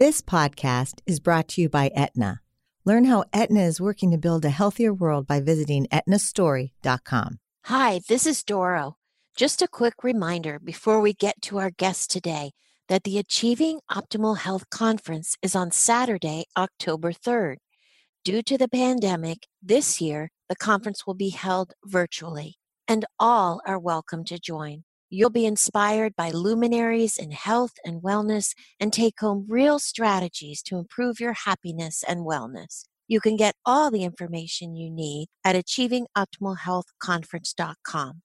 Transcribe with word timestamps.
This 0.00 0.22
podcast 0.22 1.00
is 1.06 1.18
brought 1.18 1.48
to 1.48 1.60
you 1.60 1.68
by 1.68 1.90
Aetna. 1.92 2.40
Learn 2.84 3.06
how 3.06 3.24
Aetna 3.32 3.62
is 3.62 3.80
working 3.80 4.12
to 4.12 4.16
build 4.16 4.44
a 4.44 4.48
healthier 4.50 4.94
world 4.94 5.26
by 5.26 5.40
visiting 5.40 5.88
aetnastory.com. 5.88 7.40
Hi, 7.64 8.00
this 8.08 8.24
is 8.24 8.44
Doro. 8.44 8.94
Just 9.36 9.60
a 9.60 9.66
quick 9.66 10.04
reminder 10.04 10.60
before 10.60 11.00
we 11.00 11.14
get 11.14 11.42
to 11.42 11.58
our 11.58 11.70
guest 11.70 12.12
today 12.12 12.52
that 12.86 13.02
the 13.02 13.18
Achieving 13.18 13.80
Optimal 13.90 14.38
Health 14.38 14.70
Conference 14.70 15.36
is 15.42 15.56
on 15.56 15.72
Saturday, 15.72 16.44
October 16.56 17.10
3rd. 17.10 17.56
Due 18.22 18.42
to 18.42 18.56
the 18.56 18.68
pandemic, 18.68 19.48
this 19.60 20.00
year 20.00 20.30
the 20.48 20.54
conference 20.54 21.08
will 21.08 21.14
be 21.14 21.30
held 21.30 21.72
virtually, 21.84 22.54
and 22.86 23.04
all 23.18 23.60
are 23.66 23.80
welcome 23.80 24.24
to 24.26 24.38
join. 24.38 24.84
You'll 25.10 25.30
be 25.30 25.46
inspired 25.46 26.14
by 26.16 26.30
luminaries 26.30 27.16
in 27.16 27.30
health 27.30 27.72
and 27.84 28.02
wellness 28.02 28.54
and 28.78 28.92
take 28.92 29.20
home 29.20 29.46
real 29.48 29.78
strategies 29.78 30.60
to 30.64 30.76
improve 30.76 31.18
your 31.18 31.32
happiness 31.32 32.04
and 32.06 32.26
wellness. 32.26 32.84
You 33.06 33.20
can 33.20 33.36
get 33.36 33.54
all 33.64 33.90
the 33.90 34.04
information 34.04 34.76
you 34.76 34.90
need 34.90 35.28
at 35.44 35.56
achievingoptimalhealthconference.com. 35.56 38.22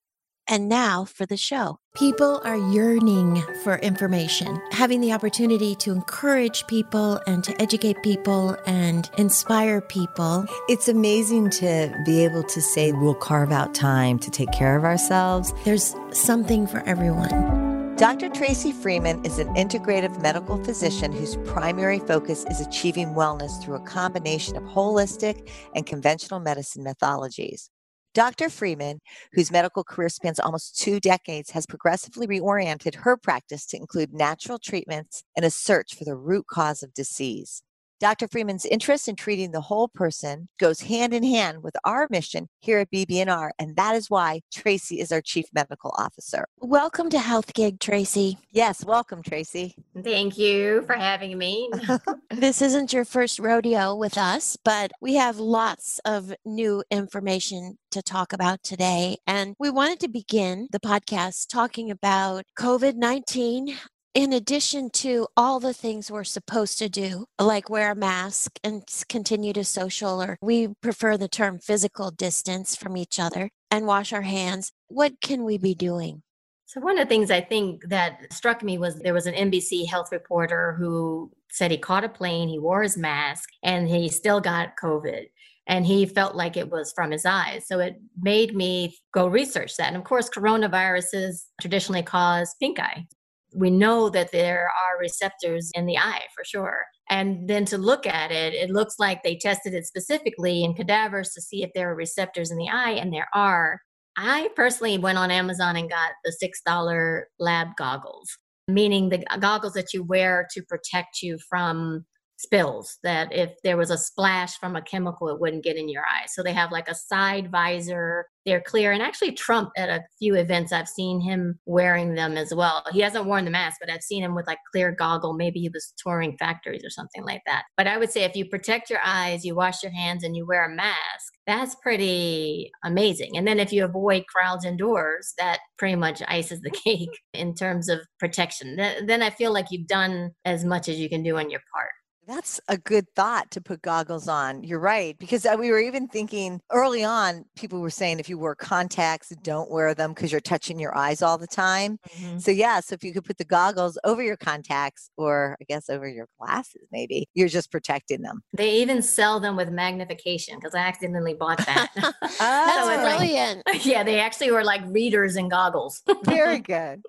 And 0.47 0.67
now 0.67 1.05
for 1.05 1.25
the 1.25 1.37
show. 1.37 1.77
People 1.95 2.41
are 2.43 2.57
yearning 2.57 3.43
for 3.63 3.77
information, 3.77 4.61
having 4.71 4.99
the 4.99 5.13
opportunity 5.13 5.75
to 5.75 5.91
encourage 5.91 6.67
people 6.67 7.19
and 7.27 7.43
to 7.43 7.61
educate 7.61 8.01
people 8.03 8.57
and 8.65 9.09
inspire 9.17 9.79
people. 9.79 10.45
It's 10.67 10.87
amazing 10.87 11.51
to 11.51 11.95
be 12.05 12.23
able 12.25 12.43
to 12.43 12.61
say 12.61 12.91
we'll 12.91 13.15
carve 13.15 13.51
out 13.51 13.73
time 13.73 14.19
to 14.19 14.31
take 14.31 14.51
care 14.51 14.75
of 14.75 14.83
ourselves. 14.83 15.53
There's 15.63 15.95
something 16.11 16.67
for 16.67 16.79
everyone. 16.87 17.95
Dr. 17.95 18.27
Tracy 18.27 18.71
Freeman 18.71 19.23
is 19.23 19.37
an 19.37 19.47
integrative 19.53 20.19
medical 20.19 20.61
physician 20.63 21.11
whose 21.11 21.37
primary 21.45 21.99
focus 21.99 22.43
is 22.49 22.59
achieving 22.59 23.09
wellness 23.09 23.61
through 23.61 23.75
a 23.75 23.81
combination 23.81 24.57
of 24.57 24.63
holistic 24.63 25.47
and 25.75 25.85
conventional 25.85 26.39
medicine 26.39 26.83
methodologies. 26.83 27.69
Dr. 28.13 28.49
Freeman, 28.49 28.99
whose 29.33 29.51
medical 29.51 29.83
career 29.83 30.09
spans 30.09 30.39
almost 30.39 30.77
two 30.77 30.99
decades, 30.99 31.49
has 31.51 31.65
progressively 31.65 32.27
reoriented 32.27 32.95
her 32.95 33.17
practice 33.17 33.65
to 33.67 33.77
include 33.77 34.13
natural 34.13 34.59
treatments 34.59 35.23
and 35.35 35.43
a 35.45 35.49
search 35.49 35.95
for 35.95 36.05
the 36.05 36.15
root 36.15 36.45
cause 36.47 36.83
of 36.83 36.93
disease. 36.93 37.63
Dr. 38.03 38.27
Freeman's 38.27 38.65
interest 38.65 39.07
in 39.07 39.15
treating 39.15 39.51
the 39.51 39.61
whole 39.61 39.87
person 39.87 40.49
goes 40.59 40.81
hand 40.81 41.13
in 41.13 41.23
hand 41.23 41.63
with 41.63 41.73
our 41.85 42.05
mission 42.09 42.49
here 42.59 42.79
at 42.79 42.91
BB&R, 42.91 43.53
and 43.57 43.77
that 43.77 43.95
is 43.95 44.09
why 44.09 44.41
Tracy 44.53 44.99
is 44.99 45.09
our 45.13 45.21
Chief 45.21 45.45
Medical 45.55 45.95
Officer. 45.97 46.45
Welcome 46.59 47.09
to 47.11 47.19
Health 47.19 47.53
Gig, 47.53 47.79
Tracy. 47.79 48.39
Yes, 48.51 48.83
welcome, 48.83 49.23
Tracy. 49.23 49.77
Thank 50.03 50.37
you 50.37 50.81
for 50.81 50.95
having 50.95 51.37
me. 51.37 51.71
this 52.29 52.61
isn't 52.61 52.91
your 52.91 53.05
first 53.05 53.39
rodeo 53.39 53.95
with 53.95 54.17
us, 54.17 54.57
but 54.65 54.91
we 54.99 55.13
have 55.13 55.37
lots 55.37 56.01
of 56.03 56.33
new 56.43 56.83
information 56.91 57.77
to 57.91 58.01
talk 58.01 58.33
about 58.33 58.63
today. 58.63 59.15
And 59.25 59.55
we 59.59 59.69
wanted 59.69 60.01
to 60.01 60.09
begin 60.09 60.67
the 60.73 60.79
podcast 60.81 61.47
talking 61.47 61.89
about 61.89 62.43
COVID 62.59 62.95
19, 62.95 63.77
in 64.13 64.31
addition 64.31 64.89
to 64.91 65.27
all 65.35 65.59
the 65.59 65.73
things 65.73 66.11
we're 66.11 66.23
supposed 66.23 66.77
to 66.79 66.89
do, 66.89 67.25
like 67.39 67.69
wear 67.69 67.91
a 67.91 67.95
mask 67.95 68.59
and 68.63 68.83
continue 69.09 69.53
to 69.53 69.63
social, 69.63 70.21
or 70.21 70.37
we 70.41 70.69
prefer 70.81 71.17
the 71.17 71.27
term 71.27 71.57
physical 71.57 72.11
distance 72.11 72.75
from 72.75 72.95
each 72.95 73.19
other 73.19 73.49
and 73.71 73.87
wash 73.87 74.13
our 74.13 74.21
hands, 74.21 74.71
what 74.87 75.19
can 75.21 75.43
we 75.43 75.57
be 75.57 75.73
doing? 75.73 76.21
So, 76.65 76.79
one 76.79 76.97
of 76.97 77.07
the 77.07 77.09
things 77.09 77.31
I 77.31 77.41
think 77.41 77.87
that 77.89 78.31
struck 78.31 78.63
me 78.63 78.77
was 78.77 78.99
there 78.99 79.13
was 79.13 79.27
an 79.27 79.35
NBC 79.35 79.87
health 79.87 80.11
reporter 80.11 80.75
who 80.77 81.31
said 81.49 81.71
he 81.71 81.77
caught 81.77 82.03
a 82.03 82.09
plane, 82.09 82.49
he 82.49 82.59
wore 82.59 82.83
his 82.83 82.97
mask, 82.97 83.49
and 83.63 83.87
he 83.87 84.09
still 84.09 84.39
got 84.39 84.73
COVID 84.81 85.25
and 85.65 85.85
he 85.85 86.05
felt 86.05 86.35
like 86.35 86.57
it 86.57 86.69
was 86.69 86.91
from 86.91 87.11
his 87.11 87.25
eyes. 87.25 87.65
So 87.67 87.79
it 87.79 87.95
made 88.21 88.53
me 88.53 88.97
go 89.13 89.27
research 89.27 89.77
that. 89.77 89.87
And 89.87 89.95
of 89.95 90.03
course, 90.03 90.29
coronaviruses 90.29 91.45
traditionally 91.61 92.03
cause 92.03 92.53
pink 92.59 92.79
eye 92.79 93.07
we 93.53 93.69
know 93.69 94.09
that 94.09 94.31
there 94.31 94.69
are 94.83 94.99
receptors 94.99 95.71
in 95.75 95.85
the 95.85 95.97
eye 95.97 96.21
for 96.35 96.43
sure. 96.43 96.85
And 97.09 97.47
then 97.47 97.65
to 97.65 97.77
look 97.77 98.07
at 98.07 98.31
it, 98.31 98.53
it 98.53 98.69
looks 98.69 98.95
like 98.99 99.23
they 99.23 99.35
tested 99.35 99.73
it 99.73 99.85
specifically 99.85 100.63
in 100.63 100.73
cadavers 100.73 101.31
to 101.33 101.41
see 101.41 101.63
if 101.63 101.71
there 101.73 101.91
are 101.91 101.95
receptors 101.95 102.51
in 102.51 102.57
the 102.57 102.69
eye, 102.69 102.91
and 102.91 103.13
there 103.13 103.27
are. 103.33 103.79
I 104.17 104.49
personally 104.55 104.97
went 104.97 105.17
on 105.17 105.31
Amazon 105.31 105.75
and 105.75 105.89
got 105.89 106.11
the 106.23 106.35
$6 106.41 107.21
lab 107.39 107.69
goggles, 107.77 108.29
meaning 108.67 109.09
the 109.09 109.23
goggles 109.39 109.73
that 109.73 109.93
you 109.93 110.03
wear 110.03 110.47
to 110.53 110.61
protect 110.63 111.21
you 111.21 111.37
from 111.49 112.05
spills 112.43 112.97
that 113.03 113.31
if 113.33 113.51
there 113.63 113.77
was 113.77 113.89
a 113.89 113.97
splash 113.97 114.57
from 114.57 114.75
a 114.75 114.81
chemical 114.81 115.29
it 115.29 115.39
wouldn't 115.39 115.63
get 115.63 115.77
in 115.77 115.89
your 115.89 116.03
eye. 116.03 116.25
So 116.27 116.43
they 116.43 116.53
have 116.53 116.71
like 116.71 116.87
a 116.87 116.95
side 116.95 117.49
visor. 117.51 118.25
They're 118.45 118.61
clear. 118.61 118.91
And 118.91 119.01
actually 119.01 119.31
trump 119.31 119.71
at 119.77 119.89
a 119.89 120.03
few 120.19 120.35
events 120.35 120.71
i've 120.71 120.87
seen 120.87 121.21
him 121.21 121.59
wearing 121.65 122.15
them 122.15 122.37
as 122.37 122.53
well. 122.53 122.83
He 122.91 122.99
hasn't 122.99 123.25
worn 123.25 123.45
the 123.45 123.51
mask 123.51 123.77
but 123.79 123.89
i've 123.89 124.03
seen 124.03 124.23
him 124.23 124.35
with 124.35 124.47
like 124.47 124.59
clear 124.71 124.91
goggle. 124.91 125.33
Maybe 125.33 125.59
he 125.59 125.69
was 125.69 125.93
touring 125.97 126.37
factories 126.37 126.83
or 126.83 126.89
something 126.89 127.23
like 127.23 127.41
that. 127.45 127.63
But 127.77 127.87
i 127.87 127.97
would 127.97 128.11
say 128.11 128.23
if 128.23 128.35
you 128.35 128.45
protect 128.45 128.89
your 128.89 128.99
eyes 129.03 129.45
you 129.45 129.55
wash 129.55 129.81
your 129.81 129.93
hands 129.93 130.23
and 130.23 130.35
you 130.35 130.45
wear 130.45 130.65
a 130.65 130.75
mask 130.75 131.33
that's 131.45 131.75
pretty 131.75 132.71
amazing. 132.85 133.35
And 133.35 133.45
then 133.45 133.59
if 133.59 133.73
you 133.73 133.83
avoid 133.83 134.27
crowds 134.27 134.63
indoors 134.65 135.33
that 135.37 135.59
pretty 135.77 135.95
much 135.95 136.21
ices 136.27 136.61
the 136.61 136.71
cake 136.85 137.19
in 137.33 137.53
terms 137.53 137.89
of 137.89 137.99
protection. 138.19 138.75
Then 138.75 139.21
i 139.21 139.29
feel 139.29 139.53
like 139.53 139.67
you've 139.71 139.87
done 139.87 140.31
as 140.45 140.63
much 140.63 140.87
as 140.89 140.99
you 140.99 141.09
can 141.09 141.23
do 141.23 141.37
on 141.37 141.49
your 141.49 141.61
part 141.73 141.91
that's 142.27 142.59
a 142.67 142.77
good 142.77 143.07
thought 143.15 143.51
to 143.51 143.61
put 143.61 143.81
goggles 143.81 144.27
on. 144.27 144.63
You're 144.63 144.79
right. 144.79 145.17
Because 145.17 145.45
uh, 145.45 145.55
we 145.59 145.71
were 145.71 145.79
even 145.79 146.07
thinking 146.07 146.61
early 146.71 147.03
on, 147.03 147.45
people 147.55 147.79
were 147.79 147.89
saying 147.89 148.19
if 148.19 148.29
you 148.29 148.37
wear 148.37 148.55
contacts, 148.55 149.29
don't 149.43 149.69
wear 149.69 149.93
them 149.93 150.13
because 150.13 150.31
you're 150.31 150.41
touching 150.41 150.79
your 150.79 150.95
eyes 150.97 151.21
all 151.21 151.37
the 151.37 151.47
time. 151.47 151.99
Mm-hmm. 152.09 152.39
So, 152.39 152.51
yeah, 152.51 152.79
so 152.79 152.93
if 152.93 153.03
you 153.03 153.13
could 153.13 153.25
put 153.25 153.37
the 153.37 153.45
goggles 153.45 153.97
over 154.03 154.23
your 154.23 154.37
contacts 154.37 155.09
or 155.17 155.57
I 155.61 155.65
guess 155.65 155.89
over 155.89 156.07
your 156.07 156.27
glasses, 156.39 156.87
maybe 156.91 157.27
you're 157.33 157.47
just 157.47 157.71
protecting 157.71 158.21
them. 158.21 158.43
They 158.53 158.71
even 158.77 159.01
sell 159.01 159.39
them 159.39 159.55
with 159.55 159.69
magnification 159.69 160.57
because 160.59 160.75
I 160.75 160.79
accidentally 160.79 161.33
bought 161.33 161.59
that. 161.59 161.91
oh, 161.95 162.13
that's 162.39 163.17
brilliant. 163.17 163.63
Like, 163.67 163.85
yeah, 163.85 164.03
they 164.03 164.19
actually 164.19 164.51
were 164.51 164.63
like 164.63 164.81
readers 164.87 165.35
and 165.35 165.49
goggles. 165.49 166.01
Very 166.25 166.59
good. 166.59 167.01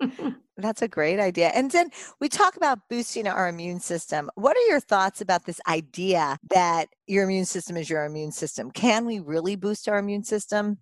That's 0.57 0.81
a 0.81 0.87
great 0.87 1.19
idea. 1.19 1.49
And 1.49 1.69
then 1.69 1.89
we 2.21 2.29
talk 2.29 2.55
about 2.55 2.79
boosting 2.89 3.27
our 3.27 3.49
immune 3.49 3.81
system. 3.81 4.29
What 4.35 4.55
are 4.55 4.67
your 4.69 4.79
thoughts 4.79 5.19
about 5.19 5.45
this 5.45 5.59
idea 5.67 6.37
that 6.49 6.87
your 7.07 7.25
immune 7.25 7.45
system 7.45 7.75
is 7.75 7.89
your 7.89 8.05
immune 8.05 8.31
system? 8.31 8.71
Can 8.71 9.05
we 9.05 9.19
really 9.19 9.57
boost 9.57 9.89
our 9.89 9.97
immune 9.97 10.23
system? 10.23 10.77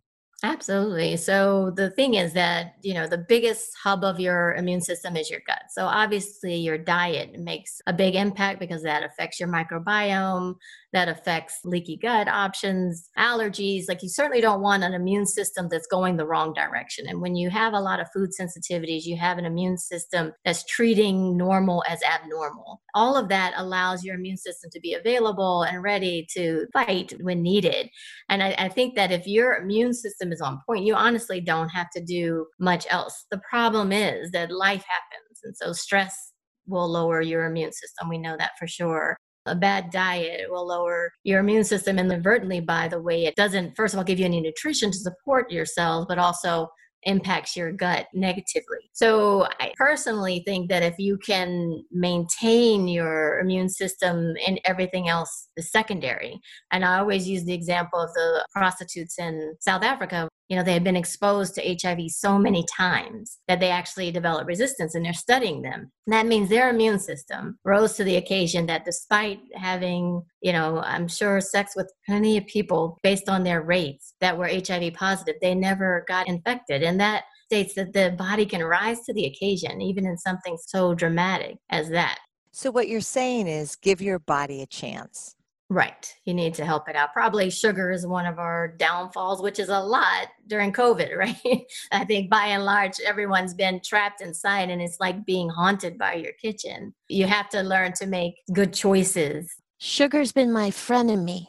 Absolutely. 0.46 1.16
So 1.16 1.72
the 1.74 1.90
thing 1.92 2.16
is 2.16 2.34
that, 2.34 2.76
you 2.82 2.94
know, 2.94 3.08
the 3.08 3.18
biggest 3.18 3.72
hub 3.82 4.04
of 4.04 4.20
your 4.20 4.54
immune 4.56 4.82
system 4.82 5.16
is 5.16 5.30
your 5.30 5.40
gut. 5.48 5.62
So 5.72 5.86
obviously 5.86 6.58
your 6.58 6.78
diet 6.78 7.40
makes 7.40 7.80
a 7.88 7.94
big 7.94 8.14
impact 8.16 8.60
because 8.60 8.84
that 8.84 9.04
affects 9.06 9.40
your 9.40 9.48
microbiome, 9.48 10.56
that 10.92 11.08
affects 11.08 11.60
leaky 11.64 11.96
gut 11.96 12.28
options, 12.28 13.10
allergies. 13.18 13.86
Like 13.88 14.04
you 14.04 14.10
certainly 14.10 14.42
don't 14.42 14.62
want 14.62 14.84
an 14.84 14.94
immune 14.94 15.26
system 15.28 15.70
that's 15.72 15.88
going 15.88 16.18
the 16.18 16.26
wrong 16.26 16.52
direction. 16.52 17.06
And 17.08 17.22
when 17.22 17.38
you 17.38 17.50
have 17.50 17.72
a 17.72 17.80
lot 17.80 18.02
of 18.02 18.12
food 18.14 18.32
sensitivities, 18.38 19.06
you 19.06 19.16
have 19.16 19.38
an 19.38 19.46
immune 19.46 19.78
system 19.78 20.34
that's 20.44 20.66
treating 20.66 21.38
normal 21.38 21.86
as 21.88 22.02
abnormal. 22.04 22.82
All 22.94 23.16
of 23.16 23.30
that 23.30 23.54
allows 23.56 24.04
your 24.04 24.16
immune 24.16 24.38
system 24.38 24.70
to 24.72 24.80
be 24.82 24.94
available 24.94 25.64
and 25.64 25.82
ready 25.82 26.28
to 26.34 26.68
fight 26.74 27.14
when 27.22 27.42
needed. 27.42 27.90
And 28.28 28.44
I, 28.44 28.56
I 28.60 28.68
think 28.68 28.96
that 28.96 29.12
if 29.12 29.26
your 29.26 29.56
immune 29.56 29.94
system 29.94 30.33
is 30.34 30.42
on 30.42 30.60
point, 30.68 30.86
you 30.86 30.96
honestly 30.96 31.40
don't 31.40 31.70
have 31.70 31.88
to 31.96 32.04
do 32.04 32.46
much 32.60 32.86
else. 32.90 33.26
The 33.32 33.42
problem 33.50 33.92
is 33.92 34.32
that 34.32 34.52
life 34.52 34.84
happens. 34.88 35.40
And 35.44 35.56
so 35.56 35.72
stress 35.72 36.34
will 36.68 36.90
lower 36.90 37.22
your 37.22 37.46
immune 37.46 37.72
system. 37.72 38.10
We 38.10 38.18
know 38.18 38.36
that 38.38 38.52
for 38.60 38.68
sure 38.68 39.18
a 39.46 39.56
bad 39.56 39.90
diet 39.92 40.50
will 40.50 40.66
lower 40.66 41.12
your 41.24 41.40
immune 41.40 41.64
system 41.64 42.00
inadvertently 42.00 42.62
by 42.62 42.88
the 42.88 43.02
way 43.02 43.26
it 43.26 43.36
doesn't 43.36 43.76
first 43.76 43.94
of 43.94 43.98
all 43.98 44.04
give 44.04 44.20
you 44.20 44.26
any 44.26 44.40
nutrition 44.40 44.92
to 44.92 44.98
support 44.98 45.52
your 45.52 45.66
cells 45.66 46.06
but 46.08 46.18
also 46.18 46.68
impacts 47.06 47.56
your 47.56 47.72
gut 47.72 48.08
negatively. 48.14 48.90
So 48.94 49.48
I 49.60 49.74
personally 49.78 50.44
think 50.46 50.70
that 50.70 50.84
if 50.84 50.96
you 50.98 51.18
can 51.18 51.84
maintain 51.92 52.88
your 52.88 53.40
immune 53.40 53.70
system 53.70 54.34
and 54.48 54.60
everything 54.66 55.10
else 55.10 55.50
is 55.58 55.72
secondary. 55.72 56.40
And 56.72 56.86
I 56.86 57.00
always 57.00 57.28
use 57.28 57.46
the 57.46 57.54
example 57.54 58.00
of 58.00 58.14
the 58.14 58.46
prostitutes 58.54 59.20
in 59.20 59.56
South 59.60 59.84
Africa 59.84 60.30
you 60.50 60.58
know, 60.58 60.64
they 60.64 60.74
had 60.74 60.84
been 60.84 60.96
exposed 60.96 61.56
to 61.56 61.78
HIV 61.82 62.12
so 62.12 62.38
many 62.38 62.66
times 62.76 63.40
that 63.48 63.60
they 63.60 63.70
actually 63.70 64.12
developed 64.12 64.48
resistance 64.48 64.94
and 64.94 65.06
they're 65.06 65.14
studying 65.14 65.62
them. 65.62 65.92
And 66.06 66.14
that 66.14 66.28
means 66.28 66.50
their 66.50 66.70
immune 66.70 67.00
system 67.00 67.58
rose 67.64 67.94
to 67.94 68.04
the 68.04 68.18
occasion 68.18 68.66
that 68.68 68.86
despite 68.86 69.40
having, 69.56 70.22
you 70.42 70.54
know, 70.54 70.80
I'm 70.80 71.08
sure 71.08 71.40
sex 71.42 71.74
with 71.76 71.92
plenty 72.06 72.38
of 72.38 72.46
people 72.48 73.00
based 73.04 73.30
on 73.30 73.44
their 73.44 73.62
rates 73.62 74.16
that 74.22 74.38
were 74.38 74.48
HIV 74.48 74.94
positive, 74.94 75.36
they 75.42 75.56
never 75.56 76.06
got 76.08 76.28
infected. 76.28 76.84
And 76.84 77.00
that 77.00 77.24
states 77.46 77.76
that 77.76 77.94
the 77.94 78.16
body 78.18 78.46
can 78.46 78.64
rise 78.64 79.02
to 79.06 79.14
the 79.14 79.26
occasion, 79.26 79.82
even 79.82 80.06
in 80.06 80.18
something 80.18 80.58
so 80.60 80.94
dramatic 80.94 81.58
as 81.70 81.90
that. 81.90 82.20
So, 82.52 82.70
what 82.70 82.88
you're 82.88 83.02
saying 83.02 83.48
is 83.48 83.76
give 83.76 84.02
your 84.02 84.20
body 84.20 84.62
a 84.62 84.68
chance. 84.68 85.36
Right. 85.74 86.14
You 86.26 86.36
need 86.36 86.54
to 86.56 86.66
help 86.66 86.88
it 86.88 86.96
out. 86.96 87.14
Probably 87.14 87.50
sugar 87.50 87.90
is 87.90 88.06
one 88.06 88.28
of 88.28 88.38
our 88.38 88.68
downfalls, 88.68 89.42
which 89.42 89.58
is 89.58 89.70
a 89.70 89.80
lot 89.80 90.28
during 90.46 90.72
COVID, 90.72 91.16
right? 91.18 91.66
I 91.92 92.06
think 92.06 92.30
by 92.30 92.46
and 92.46 92.64
large, 92.64 93.00
everyone's 93.04 93.56
been 93.56 93.82
trapped 93.84 94.22
inside 94.22 94.70
and 94.70 94.84
it's 94.84 95.00
like 95.00 95.26
being 95.26 95.50
haunted 95.50 95.98
by 95.98 96.14
your 96.14 96.34
kitchen. 96.34 96.94
You 97.10 97.26
have 97.26 97.50
to 97.50 97.64
learn 97.64 97.94
to 97.94 98.06
make 98.06 98.36
good 98.54 98.72
choices. 98.72 99.52
Sugar's 99.80 100.32
been 100.32 100.54
my 100.54 100.70
frenemy. 100.70 101.48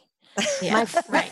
Yeah, 0.61 0.73
my 0.73 0.85
friend. 0.85 1.29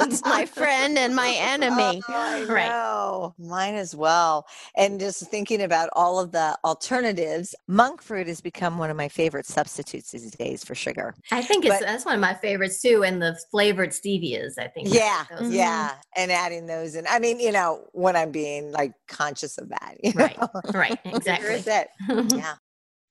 it's 0.00 0.24
my 0.24 0.46
friend 0.46 0.98
and 0.98 1.14
my 1.14 1.34
enemy. 1.38 2.02
Oh, 2.12 2.46
right. 2.48 3.32
Mine 3.38 3.74
as 3.74 3.94
well. 3.94 4.46
And 4.76 5.00
just 5.00 5.30
thinking 5.30 5.62
about 5.62 5.88
all 5.94 6.18
of 6.18 6.32
the 6.32 6.56
alternatives, 6.64 7.54
monk 7.68 8.02
fruit 8.02 8.26
has 8.26 8.40
become 8.40 8.78
one 8.78 8.90
of 8.90 8.96
my 8.96 9.08
favorite 9.08 9.46
substitutes 9.46 10.10
these 10.10 10.30
days 10.32 10.64
for 10.64 10.74
sugar. 10.74 11.14
I 11.30 11.42
think 11.42 11.64
it's 11.64 11.78
but, 11.78 11.86
that's 11.86 12.04
one 12.04 12.14
of 12.14 12.20
my 12.20 12.34
favorites 12.34 12.82
too. 12.82 13.04
And 13.04 13.22
the 13.22 13.38
flavored 13.50 13.90
stevias, 13.90 14.58
I 14.58 14.68
think. 14.68 14.88
Yeah. 14.92 15.24
Yeah. 15.42 15.94
And 16.16 16.30
adding 16.30 16.66
those 16.66 16.94
in. 16.94 17.06
I 17.08 17.18
mean, 17.18 17.40
you 17.40 17.52
know, 17.52 17.84
when 17.92 18.16
I'm 18.16 18.30
being 18.30 18.72
like 18.72 18.92
conscious 19.08 19.58
of 19.58 19.68
that. 19.70 19.96
right. 20.14 20.38
Know? 20.38 20.48
Right. 20.72 20.98
Exactly. 21.04 21.62
it. 21.66 21.88
yeah. 22.34 22.54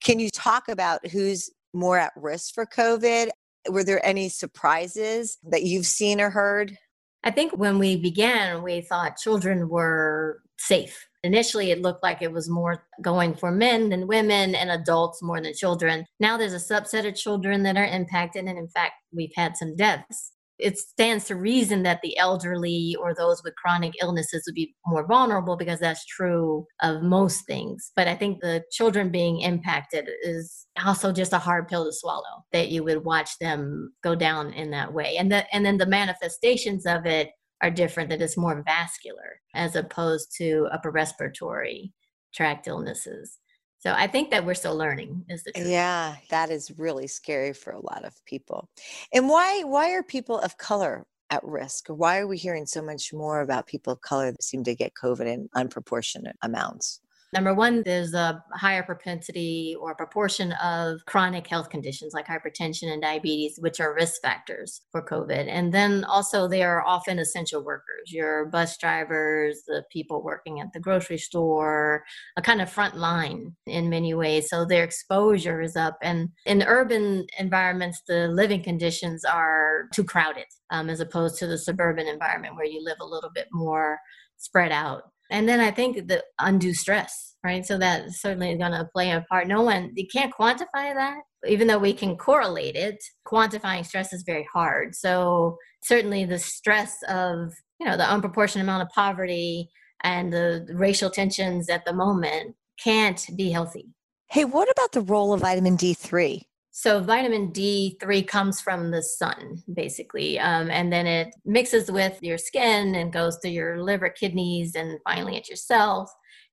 Can 0.04 0.20
you 0.20 0.30
talk 0.30 0.70
about 0.70 1.06
who's 1.08 1.50
more 1.74 1.98
at 1.98 2.12
risk 2.16 2.54
for 2.54 2.66
COVID? 2.66 3.30
Were 3.70 3.84
there 3.84 4.06
any 4.06 4.30
surprises 4.30 5.38
that 5.50 5.64
you've 5.64 5.86
seen 5.86 6.22
or 6.22 6.30
heard? 6.30 6.78
I 7.24 7.32
think 7.32 7.54
when 7.54 7.80
we 7.80 7.98
began, 7.98 8.64
we 8.64 8.82
thought 8.82 9.18
children 9.18 9.68
were 9.68 10.42
safe. 10.58 11.08
Initially, 11.24 11.72
it 11.72 11.82
looked 11.82 12.02
like 12.02 12.22
it 12.22 12.32
was 12.32 12.50
more 12.50 12.86
going 13.02 13.34
for 13.34 13.52
men 13.52 13.90
than 13.90 14.08
women 14.08 14.56
and 14.56 14.72
adults 14.72 15.22
more 15.22 15.42
than 15.42 15.54
children. 15.54 16.06
Now 16.20 16.38
there's 16.38 16.54
a 16.54 16.74
subset 16.74 17.06
of 17.06 17.16
children 17.16 17.64
that 17.64 17.76
are 17.76 17.86
impacted. 17.86 18.46
And 18.46 18.58
in 18.58 18.70
fact, 18.70 18.94
we've 19.12 19.34
had 19.36 19.58
some 19.58 19.76
deaths 19.76 20.32
it 20.60 20.78
stands 20.78 21.26
to 21.26 21.36
reason 21.36 21.84
that 21.84 22.02
the 22.04 22.18
elderly 22.18 22.96
or 23.02 23.14
those 23.16 23.42
with 23.44 23.56
chronic 23.56 23.94
illnesses 24.02 24.44
would 24.46 24.56
be 24.56 24.76
more 24.86 25.08
vulnerable 25.08 25.56
because 25.56 25.80
that's 25.80 26.06
true 26.06 26.66
of 26.82 27.02
most 27.02 27.46
things. 27.48 27.92
But 27.96 28.08
I 28.08 28.16
think 28.16 28.42
the 28.42 28.64
children 28.72 29.10
being 29.10 29.40
impacted 29.40 30.10
is 30.22 30.68
also 30.86 31.14
just 31.14 31.34
a 31.34 31.40
hard 31.40 31.70
pill 31.70 31.86
to 31.86 31.94
swallow 31.94 32.44
that 32.52 32.70
you 32.70 32.84
would 32.84 33.06
watch 33.06 33.32
them 33.40 33.94
go 34.04 34.16
down 34.16 34.52
in 34.54 34.70
that 34.72 34.94
way. 34.94 35.16
And 35.18 35.32
the, 35.32 35.46
and 35.56 35.66
then 35.66 35.78
the 35.78 35.86
manifestations 35.86 36.86
of 36.86 37.06
it 37.06 37.30
are 37.62 37.72
different 37.72 38.10
that 38.10 38.22
it's 38.22 38.38
more 38.38 38.62
vascular 38.66 39.42
as 39.56 39.76
opposed 39.76 40.36
to 40.38 40.68
upper 40.72 40.92
respiratory 40.92 41.94
tract 42.34 42.68
illnesses. 42.68 43.39
So 43.80 43.94
I 43.96 44.08
think 44.08 44.32
that 44.32 44.46
we're 44.46 44.56
still 44.56 44.76
learning 44.76 45.26
is 45.30 45.44
the 45.44 45.54
truth. 45.54 45.68
Yeah, 45.68 46.16
that 46.30 46.50
is 46.50 46.72
really 46.78 47.08
scary 47.08 47.54
for 47.54 47.72
a 47.72 47.80
lot 47.80 48.04
of 48.04 48.14
people. 48.26 48.70
And 49.14 49.30
why 49.30 49.64
why 49.64 49.92
are 49.92 50.04
people 50.04 50.38
of 50.38 50.58
color 50.58 51.06
at 51.30 51.44
risk? 51.46 51.88
Why 51.88 52.20
are 52.20 52.28
we 52.28 52.38
hearing 52.38 52.66
so 52.66 52.82
much 52.82 53.14
more 53.14 53.40
about 53.40 53.68
people 53.68 53.94
of 53.94 54.02
color 54.02 54.32
that 54.32 54.44
seem 54.44 54.64
to 54.66 54.76
get 54.76 54.94
COVID 55.02 55.28
in 55.28 55.50
unproportionate 55.56 56.36
amounts? 56.42 57.00
Number 57.32 57.54
one, 57.54 57.84
there's 57.84 58.14
a 58.14 58.44
higher 58.54 58.82
propensity 58.82 59.76
or 59.80 59.94
proportion 59.94 60.54
of 60.54 61.06
chronic 61.06 61.46
health 61.46 61.70
conditions 61.70 62.14
like 62.14 62.28
hypertension 62.28 62.92
and 62.92 63.02
diabetes, 63.02 63.60
which 63.60 63.80
are 63.80 63.94
risk 63.94 64.22
factors 64.22 64.82
for 64.92 65.06
COVID. 65.06 65.48
And 65.48 65.72
then 65.72 66.04
also, 66.06 66.48
they 66.48 66.64
are 66.64 66.84
often 66.86 67.20
essential 67.20 67.64
workers 67.64 68.12
your 68.12 68.46
bus 68.46 68.78
drivers, 68.78 69.62
the 69.68 69.84
people 69.92 70.24
working 70.24 70.60
at 70.60 70.74
the 70.74 70.80
grocery 70.80 71.18
store, 71.18 72.04
a 72.38 72.42
kind 72.42 72.62
of 72.62 72.70
front 72.70 72.98
line 72.98 73.56
in 73.68 73.90
many 73.90 74.14
ways. 74.14 74.50
So 74.50 74.66
their 74.66 74.84
exposure 74.84 75.62
is 75.62 75.76
up. 75.76 75.98
And 76.02 76.30
in 76.46 76.64
urban 76.64 77.28
environments, 77.38 78.02
the 78.08 78.28
living 78.30 78.64
conditions 78.64 79.24
are 79.24 79.88
too 79.94 80.04
crowded 80.04 80.46
um, 80.72 80.90
as 80.90 81.00
opposed 81.00 81.38
to 81.40 81.48
the 81.48 81.58
suburban 81.58 82.08
environment 82.08 82.56
where 82.56 82.66
you 82.66 82.84
live 82.84 82.98
a 83.02 83.06
little 83.06 83.32
bit 83.34 83.48
more 83.52 84.00
spread 84.38 84.72
out. 84.72 85.04
And 85.30 85.48
then 85.48 85.60
I 85.60 85.72
think 85.72 86.08
the 86.08 86.24
undue 86.40 86.74
stress, 86.74 87.36
right? 87.44 87.66
So 87.66 87.78
that 87.78 88.12
certainly 88.12 88.52
is 88.52 88.58
going 88.58 88.72
to 88.72 88.90
play 88.94 89.12
a 89.12 89.26
part. 89.30 89.48
No 89.48 89.62
one, 89.62 89.92
you 89.96 90.08
can't 90.08 90.34
quantify 90.34 90.94
that, 90.94 91.20
even 91.48 91.68
though 91.68 91.78
we 91.78 91.94
can 91.94 92.18
correlate 92.18 92.76
it. 92.76 92.98
Quantifying 93.28 93.86
stress 93.86 94.12
is 94.12 94.24
very 94.26 94.48
hard. 94.52 94.96
So 94.96 95.58
certainly 95.84 96.26
the 96.26 96.40
stress 96.40 96.98
of, 97.08 97.52
you 97.80 97.86
know, 97.86 97.96
the 97.96 98.04
unproportionate 98.04 98.64
amount 98.64 98.84
of 98.84 98.90
poverty 98.90 99.70
and 100.04 100.34
the 100.34 100.68
racial 100.74 101.10
tensions 101.10 101.70
at 101.70 101.86
the 101.86 101.94
moment 101.94 102.56
can't 102.84 103.26
be 103.36 103.52
healthy. 103.52 103.88
Hey, 104.28 104.46
what 104.46 104.70
about 104.70 104.92
the 104.92 105.02
role 105.02 105.34
of 105.34 105.42
vitamin 105.42 105.78
D3? 105.78 106.42
So 106.82 107.02
vitamin 107.02 107.52
D3 107.52 108.26
comes 108.26 108.62
from 108.62 108.90
the 108.90 109.04
sun, 109.04 109.62
basically, 109.74 110.40
um, 110.40 110.72
and 110.72 110.94
then 110.94 111.08
it 111.08 111.36
mixes 111.44 111.92
with 111.92 112.18
your 112.22 112.38
skin 112.38 112.96
and 112.96 113.12
goes 113.12 113.38
to 113.40 113.50
your 113.50 113.84
liver, 113.84 114.10
kidneys, 114.10 114.76
and 114.76 114.98
finally 115.06 115.36
at 115.36 115.50
your 115.50 115.58
cells. 115.58 116.10